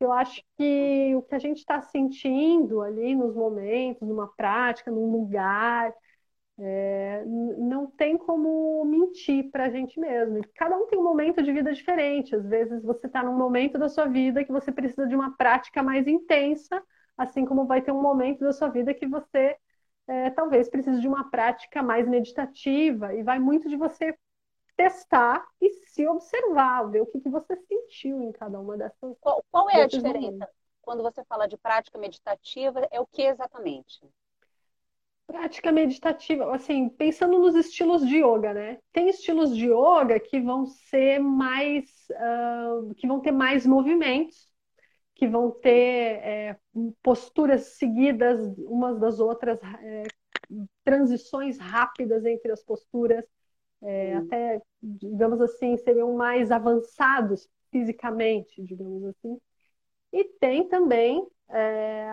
[0.05, 5.11] Eu acho que o que a gente está sentindo ali nos momentos, numa prática, num
[5.11, 5.93] lugar,
[6.59, 10.41] é, não tem como mentir para a gente mesmo.
[10.55, 12.35] Cada um tem um momento de vida diferente.
[12.37, 15.83] Às vezes você está num momento da sua vida que você precisa de uma prática
[15.83, 16.83] mais intensa,
[17.17, 19.57] assim como vai ter um momento da sua vida que você
[20.07, 23.15] é, talvez precise de uma prática mais meditativa.
[23.15, 24.17] E vai muito de você
[24.77, 29.17] testar e se observar, ver o que, que você sentiu em cada uma dessas.
[29.21, 30.31] Qual, qual é a diferença?
[30.31, 30.55] Momentos.
[30.83, 34.07] Quando você fala de prática meditativa, é o que exatamente?
[35.27, 38.79] Prática meditativa, assim, pensando nos estilos de yoga, né?
[38.93, 44.53] Tem estilos de yoga que vão ser mais, uh, que vão ter mais movimentos,
[45.15, 46.59] que vão ter é,
[47.03, 50.03] posturas seguidas umas das outras, é,
[50.85, 53.25] transições rápidas entre as posturas,
[53.83, 59.39] é, até, digamos assim, seriam mais avançados fisicamente, digamos assim.
[60.13, 62.09] E tem também é,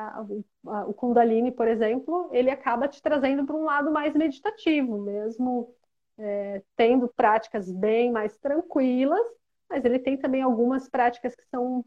[0.88, 5.74] o Kundalini, por exemplo, ele acaba te trazendo para um lado mais meditativo, mesmo
[6.17, 9.21] é, tendo práticas bem mais tranquilas,
[9.69, 11.86] mas ele tem também algumas práticas que são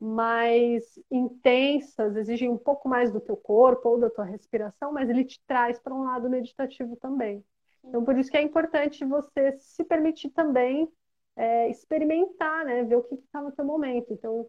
[0.00, 5.24] mais intensas, exigem um pouco mais do teu corpo ou da tua respiração, mas ele
[5.24, 7.44] te traz para um lado meditativo também.
[7.86, 10.88] Então, por isso que é importante você se permitir também
[11.36, 12.84] é, experimentar, né?
[12.84, 14.12] Ver o que está no teu momento.
[14.12, 14.48] Então,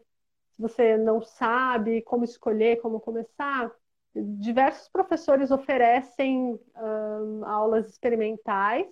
[0.52, 3.72] se você não sabe como escolher, como começar,
[4.16, 8.88] diversos professores oferecem um, aulas experimentais.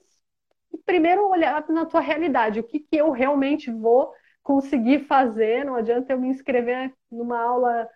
[0.71, 5.63] E primeiro olhar na tua realidade, o que, que eu realmente vou conseguir fazer.
[5.65, 7.89] Não adianta eu me inscrever numa aula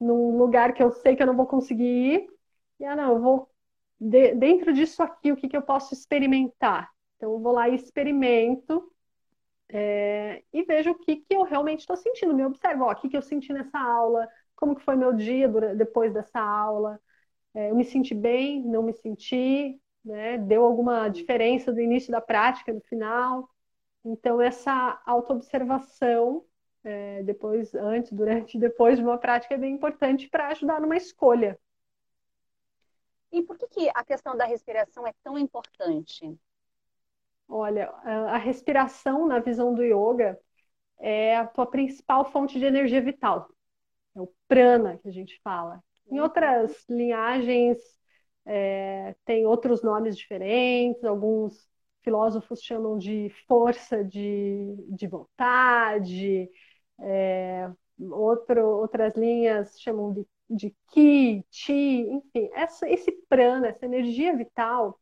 [0.00, 2.26] num lugar que eu sei que eu não vou conseguir ir.
[2.80, 3.50] E ah, não, eu vou
[4.00, 6.90] de, dentro disso aqui, o que, que eu posso experimentar?
[7.16, 8.92] Então, eu vou lá e experimento
[9.68, 12.34] é, e vejo o que, que eu realmente estou sentindo.
[12.34, 15.48] Me observo, ó, o que, que eu senti nessa aula, como que foi meu dia
[15.74, 17.00] depois dessa aula.
[17.54, 20.38] É, eu me senti bem, não me senti, né?
[20.38, 23.48] Deu alguma diferença do início da prática, no final.
[24.04, 26.44] Então, essa autoobservação,
[26.84, 30.96] é, depois, antes, durante e depois de uma prática é bem importante para ajudar numa
[30.96, 31.58] escolha.
[33.36, 36.34] E por que, que a questão da respiração é tão importante?
[37.46, 40.38] Olha, a respiração na visão do yoga
[40.98, 43.48] é a tua principal fonte de energia vital.
[44.16, 45.84] É o prana que a gente fala.
[46.10, 47.78] Em outras linhagens
[48.46, 51.68] é, tem outros nomes diferentes, alguns
[52.02, 56.48] filósofos chamam de força de, de vontade,
[57.00, 57.70] é,
[58.00, 65.00] outro, outras linhas chamam de, de ki, chi, enfim, essa, esse prana, essa energia vital,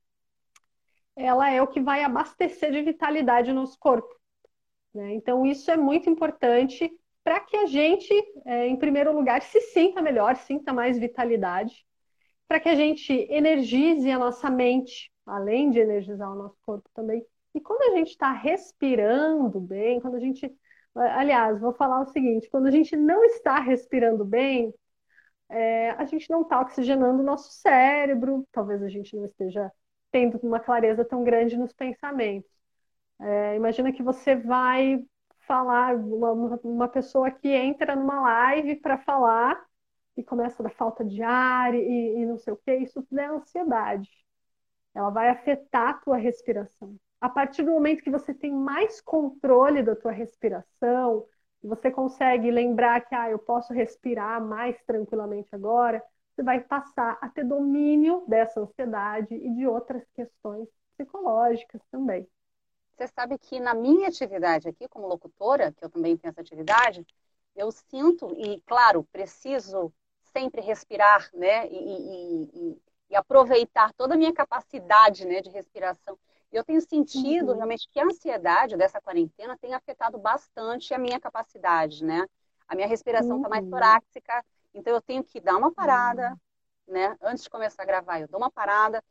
[1.16, 4.08] ela é o que vai abastecer de vitalidade o nosso corpo.
[4.94, 5.14] Né?
[5.14, 6.90] Então, isso é muito importante
[7.22, 8.12] para que a gente,
[8.44, 11.86] é, em primeiro lugar, se sinta melhor, sinta mais vitalidade,
[12.46, 17.24] para que a gente energize a nossa mente, além de energizar o nosso corpo também.
[17.54, 20.52] E quando a gente está respirando bem, quando a gente.
[20.94, 24.74] Aliás, vou falar o seguinte: quando a gente não está respirando bem,
[25.48, 29.70] é, a gente não está oxigenando o nosso cérebro, talvez a gente não esteja
[30.10, 32.50] tendo uma clareza tão grande nos pensamentos.
[33.20, 35.04] É, imagina que você vai
[35.46, 39.62] falar, uma, uma pessoa que entra numa live para falar
[40.16, 43.26] e começa da falta de ar e, e não sei o que, isso tudo é
[43.26, 44.08] ansiedade.
[44.94, 46.96] Ela vai afetar a tua respiração.
[47.20, 51.26] A partir do momento que você tem mais controle da tua respiração,
[51.66, 56.02] você consegue lembrar que ah, eu posso respirar mais tranquilamente agora,
[56.34, 62.26] você vai passar a ter domínio dessa ansiedade e de outras questões psicológicas também.
[62.96, 67.04] Você sabe que na minha atividade aqui, como locutora, que eu também tenho essa atividade,
[67.56, 69.92] eu sinto, e claro, preciso
[70.32, 76.18] sempre respirar, né, e, e, e, e aproveitar toda a minha capacidade, né, de respiração.
[76.54, 77.56] Eu tenho sentido uhum.
[77.56, 82.24] realmente que a ansiedade dessa quarentena tem afetado bastante a minha capacidade, né?
[82.68, 83.50] A minha respiração está uhum.
[83.50, 86.30] mais torácica, então eu tenho que dar uma parada,
[86.86, 86.94] uhum.
[86.94, 87.16] né?
[87.20, 89.02] Antes de começar a gravar, eu dou uma parada,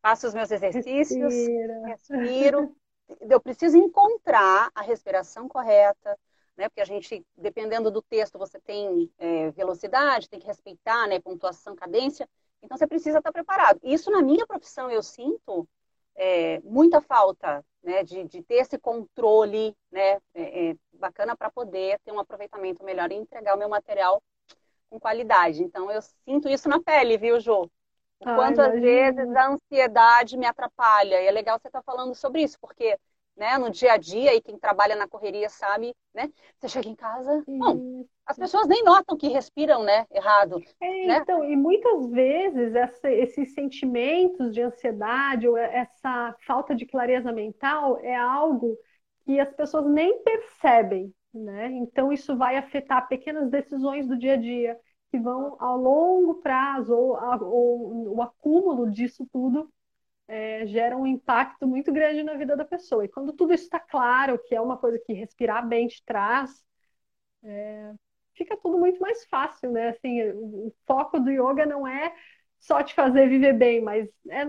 [0.00, 1.86] faço os meus exercícios, Respira.
[1.86, 2.76] respiro.
[3.20, 6.18] Eu preciso encontrar a respiração correta,
[6.56, 6.70] né?
[6.70, 11.20] Porque a gente, dependendo do texto, você tem é, velocidade, tem que respeitar, né?
[11.20, 12.26] Pontuação, cadência.
[12.62, 13.78] Então você precisa estar preparado.
[13.82, 15.68] Isso na minha profissão eu sinto
[16.16, 18.02] é, muita falta, né?
[18.02, 20.18] De, de, ter esse controle, né?
[20.34, 24.22] É, é bacana para poder ter um aproveitamento melhor e entregar o meu material
[24.88, 25.62] com qualidade.
[25.62, 27.70] Então eu sinto isso na pele, viu, Jô?
[28.20, 31.22] O quanto às vezes a ansiedade me atrapalha.
[31.22, 32.98] E é legal você estar tá falando sobre isso, porque
[33.40, 36.30] né, no dia a dia, e quem trabalha na correria sabe, né?
[36.58, 40.62] Você chega em casa, bom, as pessoas nem notam que respiram, né, errado.
[40.78, 41.16] É, né?
[41.16, 47.98] Então, e muitas vezes essa, esses sentimentos de ansiedade ou essa falta de clareza mental
[48.02, 48.76] é algo
[49.24, 51.70] que as pessoas nem percebem, né?
[51.72, 54.78] Então, isso vai afetar pequenas decisões do dia a dia
[55.10, 59.72] que vão ao longo prazo, ou, ou o acúmulo disso tudo
[60.30, 63.04] é, gera um impacto muito grande na vida da pessoa.
[63.04, 66.64] E quando tudo isso está claro, que é uma coisa que respirar bem te traz,
[67.42, 67.92] é,
[68.34, 69.88] fica tudo muito mais fácil, né?
[69.88, 72.14] Assim, o foco do yoga não é
[72.60, 74.46] só te fazer viver bem, mas é,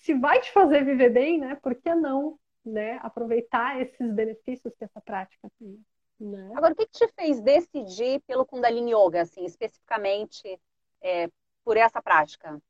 [0.00, 1.54] se vai te fazer viver bem, né?
[1.62, 2.98] Por que não, né?
[3.02, 5.82] Aproveitar esses benefícios que essa prática tem.
[6.20, 6.52] Né?
[6.54, 10.60] Agora, o que, que te fez decidir pelo Kundalini Yoga, assim, especificamente
[11.00, 11.28] é,
[11.64, 12.60] por essa prática?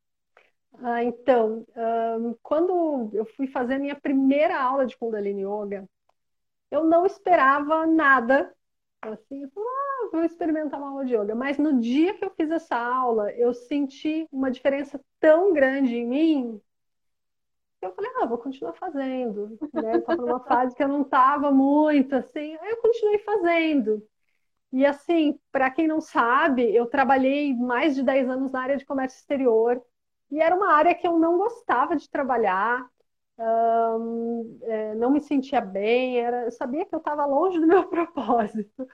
[0.80, 1.66] Ah, então,
[2.18, 5.88] um, quando eu fui fazer a minha primeira aula de Kundalini Yoga,
[6.70, 8.52] eu não esperava nada.
[9.02, 11.34] Assim, eu falei, ah, vou experimentar uma aula de yoga.
[11.34, 16.06] Mas no dia que eu fiz essa aula, eu senti uma diferença tão grande em
[16.06, 16.62] mim
[17.82, 19.58] eu falei, ah, vou continuar fazendo.
[19.72, 19.98] Né?
[19.98, 24.06] Estava numa fase que eu não estava muito, assim, aí eu continuei fazendo.
[24.72, 28.86] E assim, para quem não sabe, eu trabalhei mais de 10 anos na área de
[28.86, 29.82] comércio exterior,
[30.32, 32.86] e era uma área que eu não gostava de trabalhar,
[34.62, 38.86] é, não me sentia bem, era, eu sabia que eu estava longe do meu propósito.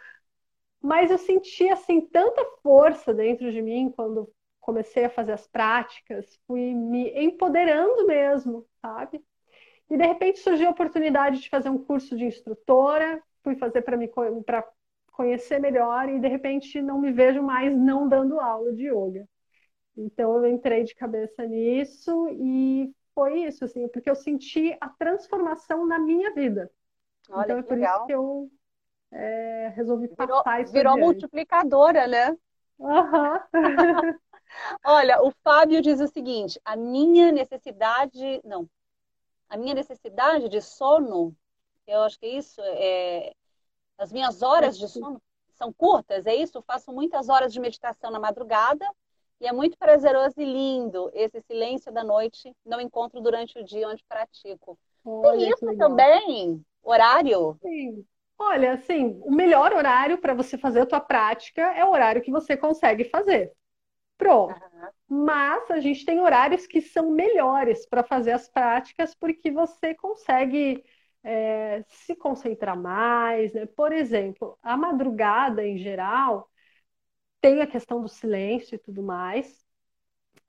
[0.80, 4.30] Mas eu sentia assim tanta força dentro de mim quando
[4.60, 9.24] comecei a fazer as práticas, fui me empoderando mesmo, sabe?
[9.90, 13.96] E de repente surgiu a oportunidade de fazer um curso de instrutora, fui fazer para
[13.96, 14.08] me
[14.46, 14.66] para
[15.12, 19.28] conhecer melhor e de repente não me vejo mais não dando aula de yoga.
[19.98, 25.84] Então eu entrei de cabeça nisso e foi isso, assim, porque eu senti a transformação
[25.84, 26.70] na minha vida.
[27.28, 27.96] Olha, então é por legal.
[27.96, 28.50] isso que eu
[29.10, 30.72] é, resolvi virou, passar isso.
[30.72, 31.06] Virou adiante.
[31.06, 32.36] multiplicadora, né?
[32.78, 33.40] Uhum.
[34.86, 38.70] Olha, o Fábio diz o seguinte: a minha necessidade, não,
[39.48, 41.34] a minha necessidade de sono,
[41.88, 43.32] eu acho que é isso, é,
[43.98, 45.20] as minhas horas de sono
[45.54, 46.56] são curtas, é isso?
[46.56, 48.86] Eu faço muitas horas de meditação na madrugada
[49.40, 53.88] e é muito prazeroso e lindo esse silêncio da noite, não encontro durante o dia
[53.88, 54.78] onde pratico.
[55.04, 56.64] Olha, Tem isso também?
[56.82, 57.58] Horário?
[57.62, 58.04] Sim.
[58.38, 62.30] Olha, assim, o melhor horário para você fazer a tua prática é o horário que
[62.30, 63.52] você consegue fazer.
[64.16, 64.54] Pronto.
[65.08, 65.24] Uhum.
[65.24, 70.84] Mas a gente tem horários que são melhores para fazer as práticas porque você consegue
[71.24, 73.52] é, se concentrar mais.
[73.54, 73.66] Né?
[73.66, 76.48] Por exemplo, a madrugada em geral
[77.40, 79.64] tem a questão do silêncio e tudo mais.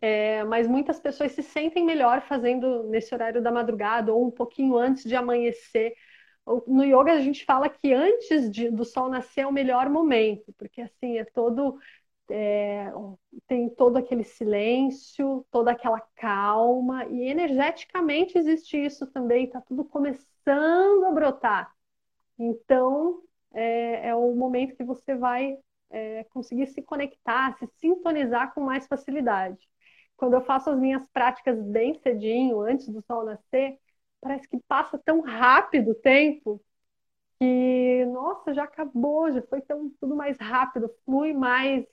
[0.01, 4.77] é, mas muitas pessoas se sentem melhor fazendo nesse horário da madrugada ou um pouquinho
[4.77, 5.93] antes de amanhecer.
[6.67, 10.53] No yoga a gente fala que antes de, do sol nascer é o melhor momento,
[10.57, 11.77] porque assim é todo
[12.31, 12.91] é,
[13.47, 19.45] tem todo aquele silêncio, toda aquela calma e energeticamente existe isso também.
[19.45, 21.73] Está tudo começando a brotar.
[22.39, 23.21] Então
[23.53, 25.57] é, é o momento que você vai
[25.89, 29.67] é, conseguir se conectar, se sintonizar com mais facilidade.
[30.17, 33.79] Quando eu faço as minhas práticas bem cedinho, antes do sol nascer,
[34.21, 36.61] parece que passa tão rápido o tempo
[37.39, 41.85] que, nossa, já acabou, já foi tão, tudo mais rápido, flui mais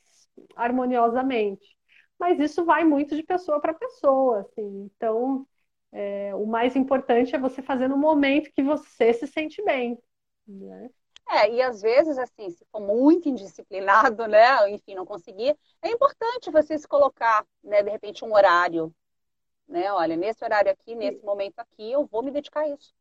[0.56, 1.76] harmoniosamente.
[2.18, 4.90] Mas isso vai muito de pessoa para pessoa, assim.
[4.96, 5.46] Então,
[5.92, 9.98] é, o mais importante é você fazer no momento que você se sente bem.
[10.46, 10.90] Né?
[11.28, 16.50] É, e às vezes, assim, se for muito indisciplinado, né, enfim, não conseguir, é importante
[16.50, 18.94] você se colocar, né, de repente, um horário,
[19.68, 22.94] né, olha, nesse horário aqui, nesse momento aqui, eu vou me dedicar a isso.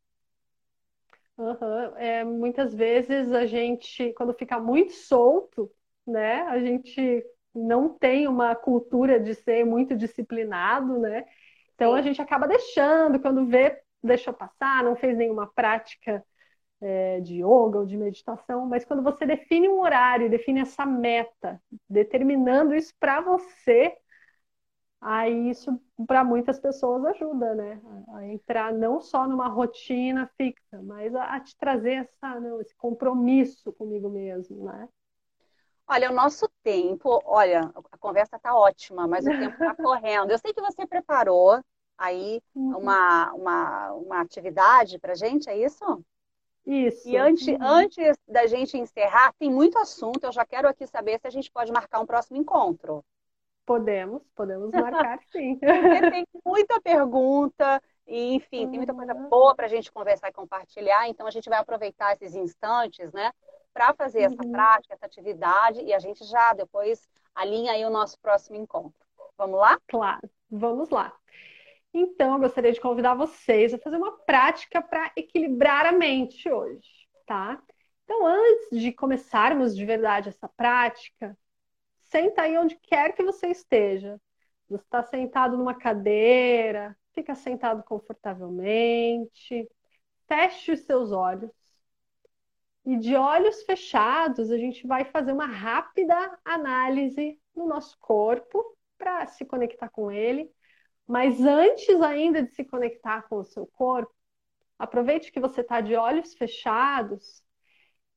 [1.38, 1.96] Uhum.
[1.96, 5.70] É, muitas vezes a gente, quando fica muito solto,
[6.04, 7.24] né, a gente
[7.54, 11.24] não tem uma cultura de ser muito disciplinado, né,
[11.74, 16.24] então a gente acaba deixando, quando vê, deixou passar, não fez nenhuma prática
[16.80, 21.60] é, de yoga ou de meditação, mas quando você define um horário, define essa meta,
[21.88, 23.96] determinando isso para você,
[25.00, 27.80] aí isso para muitas pessoas ajuda, né?
[28.14, 32.74] A entrar não só numa rotina fixa, mas a, a te trazer essa, não, esse
[32.76, 34.88] compromisso comigo mesmo, né?
[35.88, 40.32] Olha, o nosso tempo, olha, a conversa tá ótima, mas o tempo tá correndo.
[40.32, 41.62] Eu sei que você preparou
[41.96, 42.78] aí uhum.
[42.78, 46.04] uma, uma, uma atividade pra gente, é isso?
[46.66, 47.08] Isso.
[47.08, 47.58] E antes, uhum.
[47.60, 50.24] antes da gente encerrar, tem muito assunto.
[50.24, 53.04] Eu já quero aqui saber se a gente pode marcar um próximo encontro.
[53.64, 55.56] Podemos, podemos marcar sim.
[55.56, 58.70] Porque tem muita pergunta, e, enfim, uhum.
[58.70, 59.28] tem muita coisa uhum.
[59.28, 61.08] boa para a gente conversar e compartilhar.
[61.08, 63.32] Então, a gente vai aproveitar esses instantes, né,
[63.72, 64.52] para fazer essa uhum.
[64.52, 69.04] prática, essa atividade, e a gente já depois alinha aí o nosso próximo encontro.
[69.36, 69.78] Vamos lá?
[69.88, 71.12] Claro, vamos lá.
[71.98, 77.08] Então, eu gostaria de convidar vocês a fazer uma prática para equilibrar a mente hoje,
[77.26, 77.58] tá?
[78.04, 81.34] Então, antes de começarmos de verdade essa prática,
[82.04, 84.20] senta aí onde quer que você esteja.
[84.68, 89.66] Você está sentado numa cadeira, fica sentado confortavelmente,
[90.28, 91.50] feche os seus olhos.
[92.84, 99.26] E de olhos fechados, a gente vai fazer uma rápida análise no nosso corpo para
[99.28, 100.54] se conectar com ele
[101.06, 104.14] mas antes ainda de se conectar com o seu corpo,
[104.78, 107.42] aproveite que você está de olhos fechados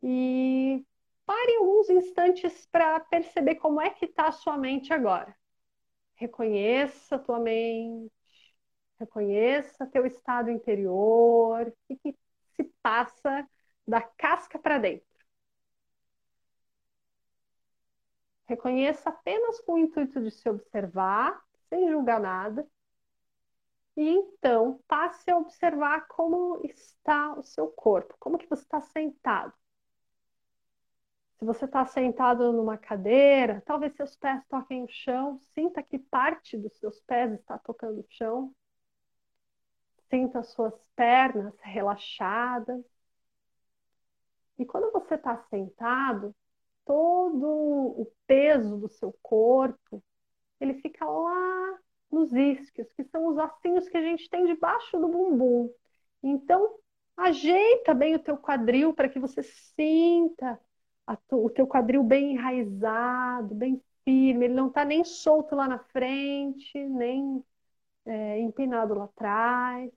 [0.01, 0.85] e
[1.25, 5.35] pare alguns instantes para perceber como é que está a sua mente agora.
[6.15, 8.11] Reconheça a tua mente,
[8.99, 12.17] reconheça teu estado interior, o que,
[12.55, 13.47] se passa
[13.87, 15.07] da casca para dentro.
[18.47, 22.67] Reconheça apenas com o intuito de se observar, sem julgar nada,
[23.95, 29.53] e então, passe a observar como está o seu corpo, como que você está sentado.
[31.37, 36.57] Se você está sentado numa cadeira, talvez seus pés toquem o chão, sinta que parte
[36.57, 38.53] dos seus pés está tocando o chão.
[40.09, 42.83] Sinta as suas pernas relaxadas.
[44.57, 46.35] E quando você está sentado,
[46.85, 50.03] todo o peso do seu corpo,
[50.59, 51.79] ele fica lá
[52.12, 55.70] nos isquios, que são os ossinhos que a gente tem debaixo do bumbum.
[56.24, 56.76] Então,
[57.16, 60.60] ajeita bem o teu quadril para que você sinta
[61.32, 64.45] o teu quadril bem enraizado, bem firme.
[64.45, 67.43] Ele não está nem solto lá na frente, nem
[68.05, 69.91] é, empinado lá atrás.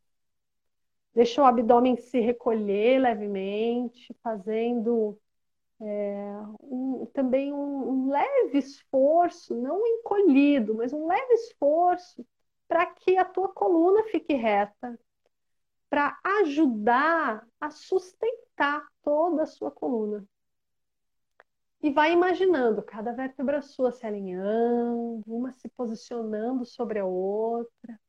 [1.15, 5.19] Deixa o abdômen se recolher levemente, fazendo
[5.85, 12.25] é, um, também um, um, leve esforço, não encolhido, mas um leve esforço
[12.69, 14.99] para que a tua coluna fique reta,
[15.91, 20.25] para ajudar a sustentar toda a sua coluna.
[21.83, 28.01] E vai imaginando cada vértebra sua se alinhando, uma se posicionando sobre a outra,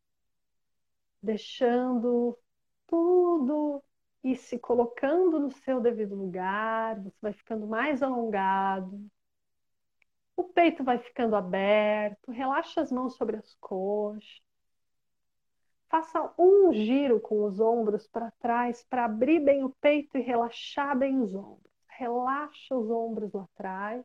[1.21, 2.38] deixando
[2.86, 3.84] tudo
[4.24, 9.05] e se colocando no seu devido lugar, você vai ficando mais alongado.
[10.36, 14.41] O peito vai ficando aberto, relaxa as mãos sobre as coxas.
[15.89, 20.97] Faça um giro com os ombros para trás para abrir bem o peito e relaxar
[20.97, 21.71] bem os ombros.
[21.88, 24.03] Relaxa os ombros lá atrás.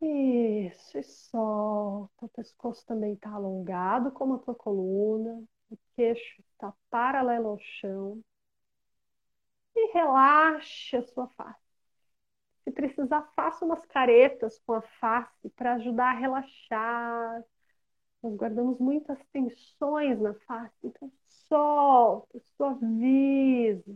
[0.00, 2.26] Isso, e solta.
[2.26, 5.42] O pescoço também está alongado, como a tua coluna.
[5.70, 8.22] O queixo está paralelo ao chão.
[9.76, 11.60] E relaxe a sua face.
[12.64, 17.44] Se precisar, faça umas caretas com a face para ajudar a relaxar.
[18.22, 23.94] Nós guardamos muitas tensões na face, então solta, suaviza.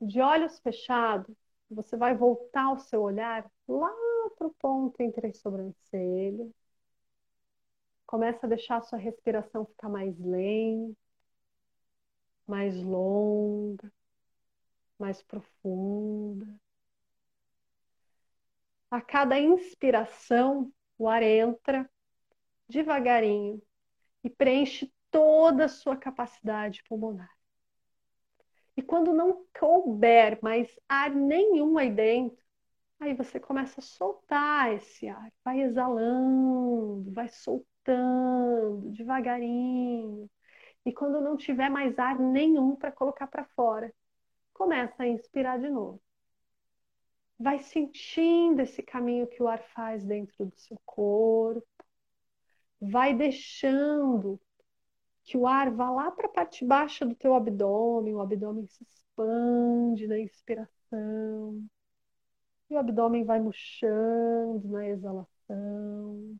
[0.00, 1.34] De olhos fechados,
[1.70, 3.92] você vai voltar o seu olhar lá
[4.36, 6.50] para o ponto entre as sobrancelhas.
[8.12, 10.94] Começa a deixar a sua respiração ficar mais lenta,
[12.46, 13.90] mais longa,
[14.98, 16.46] mais profunda.
[18.90, 21.90] A cada inspiração, o ar entra
[22.68, 23.62] devagarinho
[24.22, 27.34] e preenche toda a sua capacidade pulmonar.
[28.76, 32.44] E quando não couber mais ar nenhum aí dentro,
[33.00, 37.71] aí você começa a soltar esse ar, vai exalando, vai soltando
[38.90, 40.30] devagarinho.
[40.84, 43.92] E quando não tiver mais ar nenhum para colocar para fora,
[44.52, 46.00] começa a inspirar de novo.
[47.38, 51.66] Vai sentindo esse caminho que o ar faz dentro do seu corpo.
[52.80, 54.40] Vai deixando
[55.24, 58.84] que o ar vá lá para a parte baixa do teu abdômen, o abdômen se
[58.84, 61.64] expande na inspiração.
[62.68, 66.36] E o abdômen vai murchando na exalação.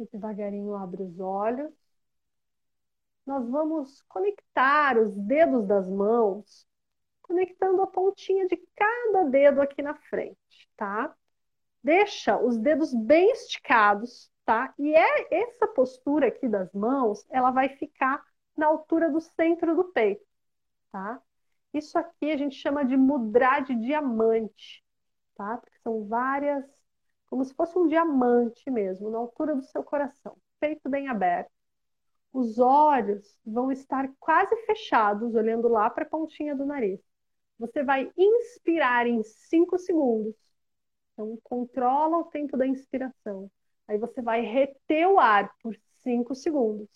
[0.00, 1.72] E devagarinho abre os olhos
[3.30, 6.66] nós vamos conectar os dedos das mãos,
[7.22, 11.14] conectando a pontinha de cada dedo aqui na frente, tá?
[11.82, 14.74] Deixa os dedos bem esticados, tá?
[14.76, 18.20] E é essa postura aqui das mãos, ela vai ficar
[18.56, 20.26] na altura do centro do peito,
[20.90, 21.22] tá?
[21.72, 24.84] Isso aqui a gente chama de mudra de diamante,
[25.36, 25.56] tá?
[25.58, 26.64] Porque são várias,
[27.30, 31.50] como se fosse um diamante mesmo, na altura do seu coração, peito bem aberto
[32.32, 37.00] os olhos vão estar quase fechados, olhando lá para a pontinha do nariz.
[37.58, 40.34] Você vai inspirar em 5 segundos.
[41.12, 43.50] Então, controla o tempo da inspiração.
[43.86, 46.88] Aí você vai reter o ar por 5 segundos.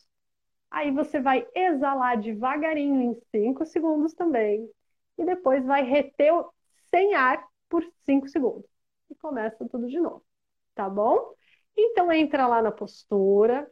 [0.70, 4.70] Aí você vai exalar devagarinho em 5 segundos também.
[5.18, 6.32] E depois vai reter
[6.90, 8.73] sem ar por 5 segundos.
[9.10, 10.24] E começa tudo de novo.
[10.74, 11.34] Tá bom?
[11.76, 13.70] Então entra lá na postura,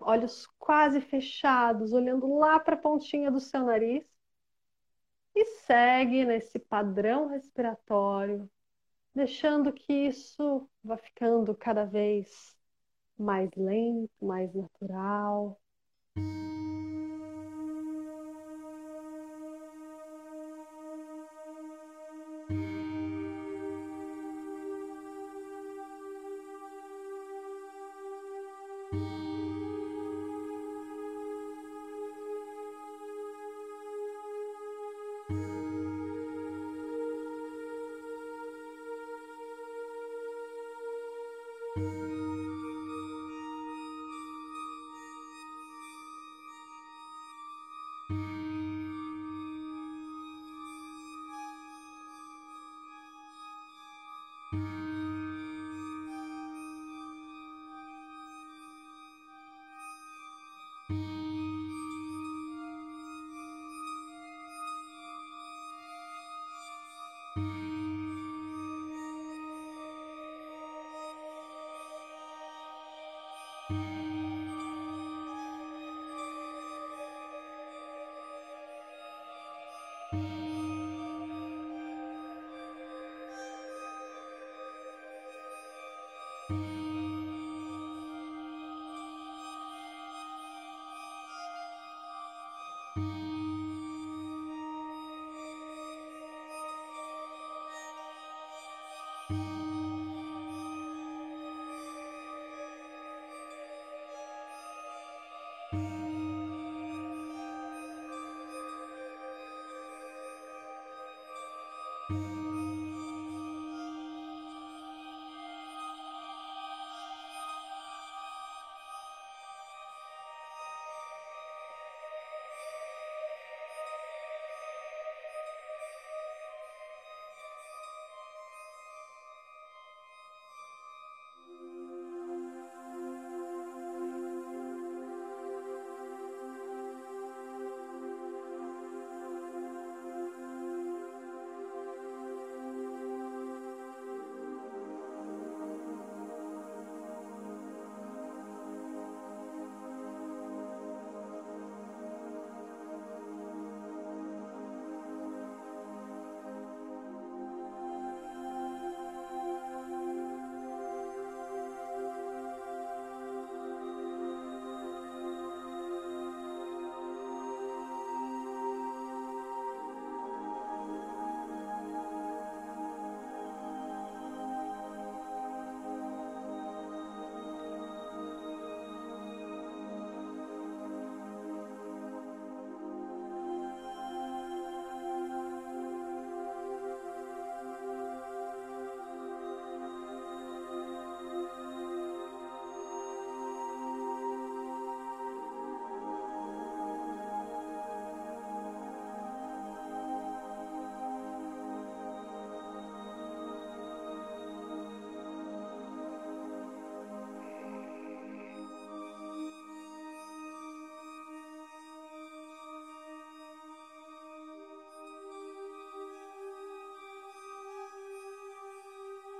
[0.00, 4.04] olhos quase fechados, olhando lá para a pontinha do seu nariz.
[5.34, 8.48] E segue nesse padrão respiratório,
[9.14, 12.56] deixando que isso vá ficando cada vez
[13.18, 15.60] mais lento, mais natural.
[41.76, 42.03] うん。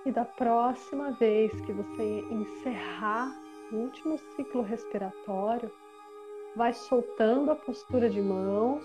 [0.04, 3.34] E da próxima vez que você encerrar
[3.72, 5.70] o último ciclo respiratório,
[6.54, 8.84] vai soltando a postura de mãos,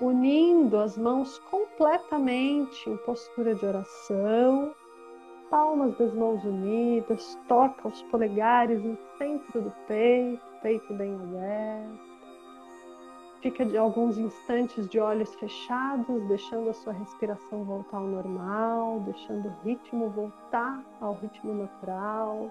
[0.00, 4.72] unindo as mãos completamente em postura de oração,
[5.50, 11.77] palmas das mãos unidas, toca os polegares no centro do peito, peito bem aberto.
[13.40, 19.48] Fica de alguns instantes de olhos fechados, deixando a sua respiração voltar ao normal, deixando
[19.48, 22.50] o ritmo voltar ao ritmo natural.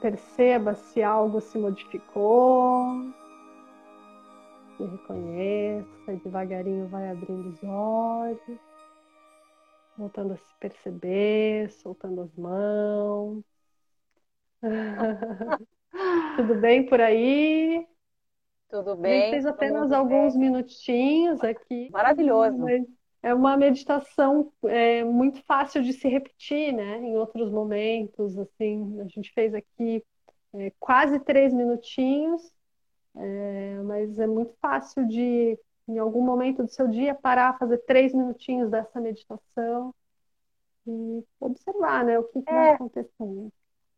[0.00, 3.12] Perceba se algo se modificou.
[4.76, 8.60] Se reconheça devagarinho vai abrindo os olhos,
[9.96, 13.44] voltando a se perceber, soltando as mãos.
[16.36, 17.86] Tudo bem por aí?
[18.72, 19.12] Tudo bem.
[19.12, 20.46] A gente fez apenas alguns bem.
[20.46, 21.90] minutinhos aqui.
[21.92, 22.64] Maravilhoso.
[23.22, 26.96] É uma meditação é, muito fácil de se repetir, né?
[26.96, 30.02] Em outros momentos, assim, a gente fez aqui
[30.54, 32.50] é, quase três minutinhos,
[33.14, 35.56] é, mas é muito fácil de,
[35.86, 39.94] em algum momento do seu dia, parar, fazer três minutinhos dessa meditação
[40.86, 42.18] e observar, né?
[42.18, 42.70] O que está é.
[42.72, 43.52] acontecendo.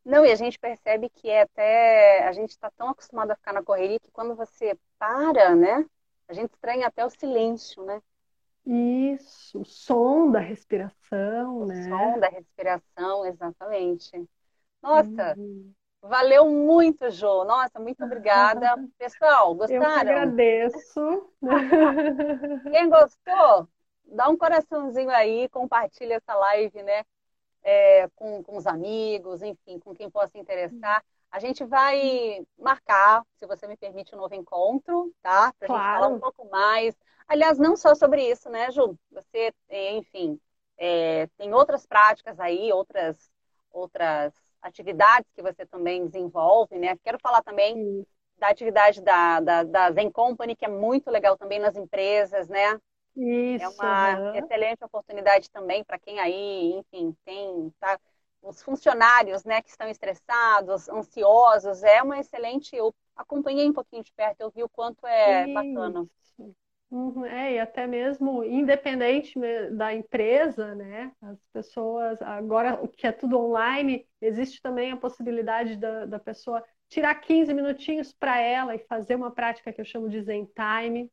[0.05, 3.55] Não, e a gente percebe que é até a gente está tão acostumado a ficar
[3.55, 5.87] na correria que quando você para, né?
[6.29, 8.03] A gente estranha até o silêncio, né?
[8.67, 11.89] Isso, o som da respiração, o né?
[11.89, 14.11] som da respiração, exatamente.
[14.83, 15.73] Nossa, uhum.
[16.03, 17.45] valeu muito, Jo.
[17.45, 18.75] Nossa, muito obrigada.
[18.99, 19.83] Pessoal, gostaram?
[19.83, 21.31] Eu agradeço.
[22.71, 23.69] Quem gostou,
[24.05, 27.05] dá um coraçãozinho aí, compartilha essa live, né?
[27.65, 31.03] É, com, com os amigos, enfim, com quem possa interessar.
[31.31, 35.53] A gente vai marcar, se você me permite, um novo encontro, tá?
[35.59, 35.83] Para a claro.
[35.83, 36.95] gente falar um pouco mais.
[37.27, 38.97] Aliás, não só sobre isso, né, Ju?
[39.11, 40.39] Você, enfim,
[40.79, 43.33] é, tem outras práticas aí, outras,
[43.73, 46.97] outras atividades que você também desenvolve, né?
[47.03, 48.07] Quero falar também Sim.
[48.39, 52.79] da atividade da, da, da Zen Company, que é muito legal também nas empresas, né?
[53.17, 54.35] Isso, é uma uhum.
[54.37, 57.99] excelente oportunidade também para quem aí, enfim, tem tá,
[58.43, 62.75] os funcionários, né, que estão estressados, ansiosos, é uma excelente.
[62.75, 65.55] Eu acompanhei um pouquinho de perto, eu vi o quanto é Isso.
[65.55, 66.07] bacana.
[66.91, 69.37] Uhum, é, e até mesmo independente
[69.73, 71.11] da empresa, né?
[71.23, 76.63] As pessoas, agora o que é tudo online, existe também a possibilidade da, da pessoa
[76.89, 81.11] tirar 15 minutinhos para ela e fazer uma prática que eu chamo de Zen Time,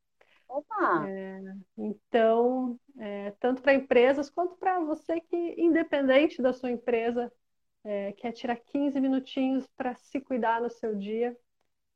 [0.52, 1.08] Opa!
[1.08, 1.40] É,
[1.78, 7.32] então, é, tanto para empresas quanto para você que, independente da sua empresa,
[7.84, 11.36] é, quer tirar 15 minutinhos para se cuidar no seu dia.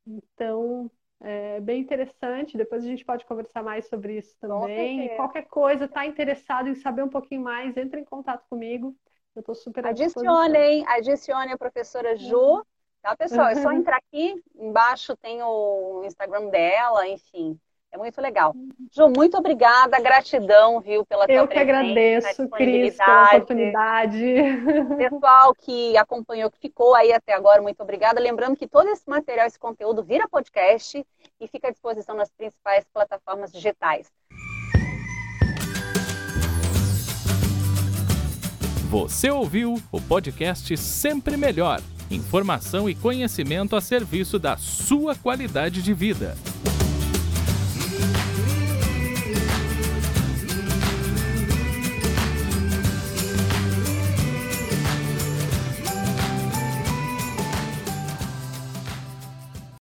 [0.08, 0.90] Então,
[1.22, 2.58] é bem interessante.
[2.58, 5.06] Depois a gente pode conversar mais sobre isso também.
[5.06, 8.96] E qualquer coisa, está interessado em saber um pouquinho mais, entre em contato comigo.
[9.36, 12.38] Eu estou super Adicionem, adicione a professora Ju.
[12.38, 12.64] Uhum.
[13.02, 13.48] Tá, pessoal?
[13.48, 14.42] É só entrar aqui.
[14.56, 17.60] Embaixo tem o Instagram dela, enfim.
[17.92, 18.54] É muito legal.
[18.92, 24.36] Ju, muito obrigada, gratidão, viu, pela Eu tua que agradeço, Cris, pela oportunidade.
[24.98, 28.20] Pessoal que acompanhou, que ficou aí até agora, muito obrigada.
[28.20, 31.06] Lembrando que todo esse material, esse conteúdo vira podcast
[31.40, 34.12] e fica à disposição nas principais plataformas digitais.
[38.90, 41.82] Você ouviu o podcast Sempre Melhor.
[42.10, 46.36] Informação e conhecimento a serviço da sua qualidade de vida.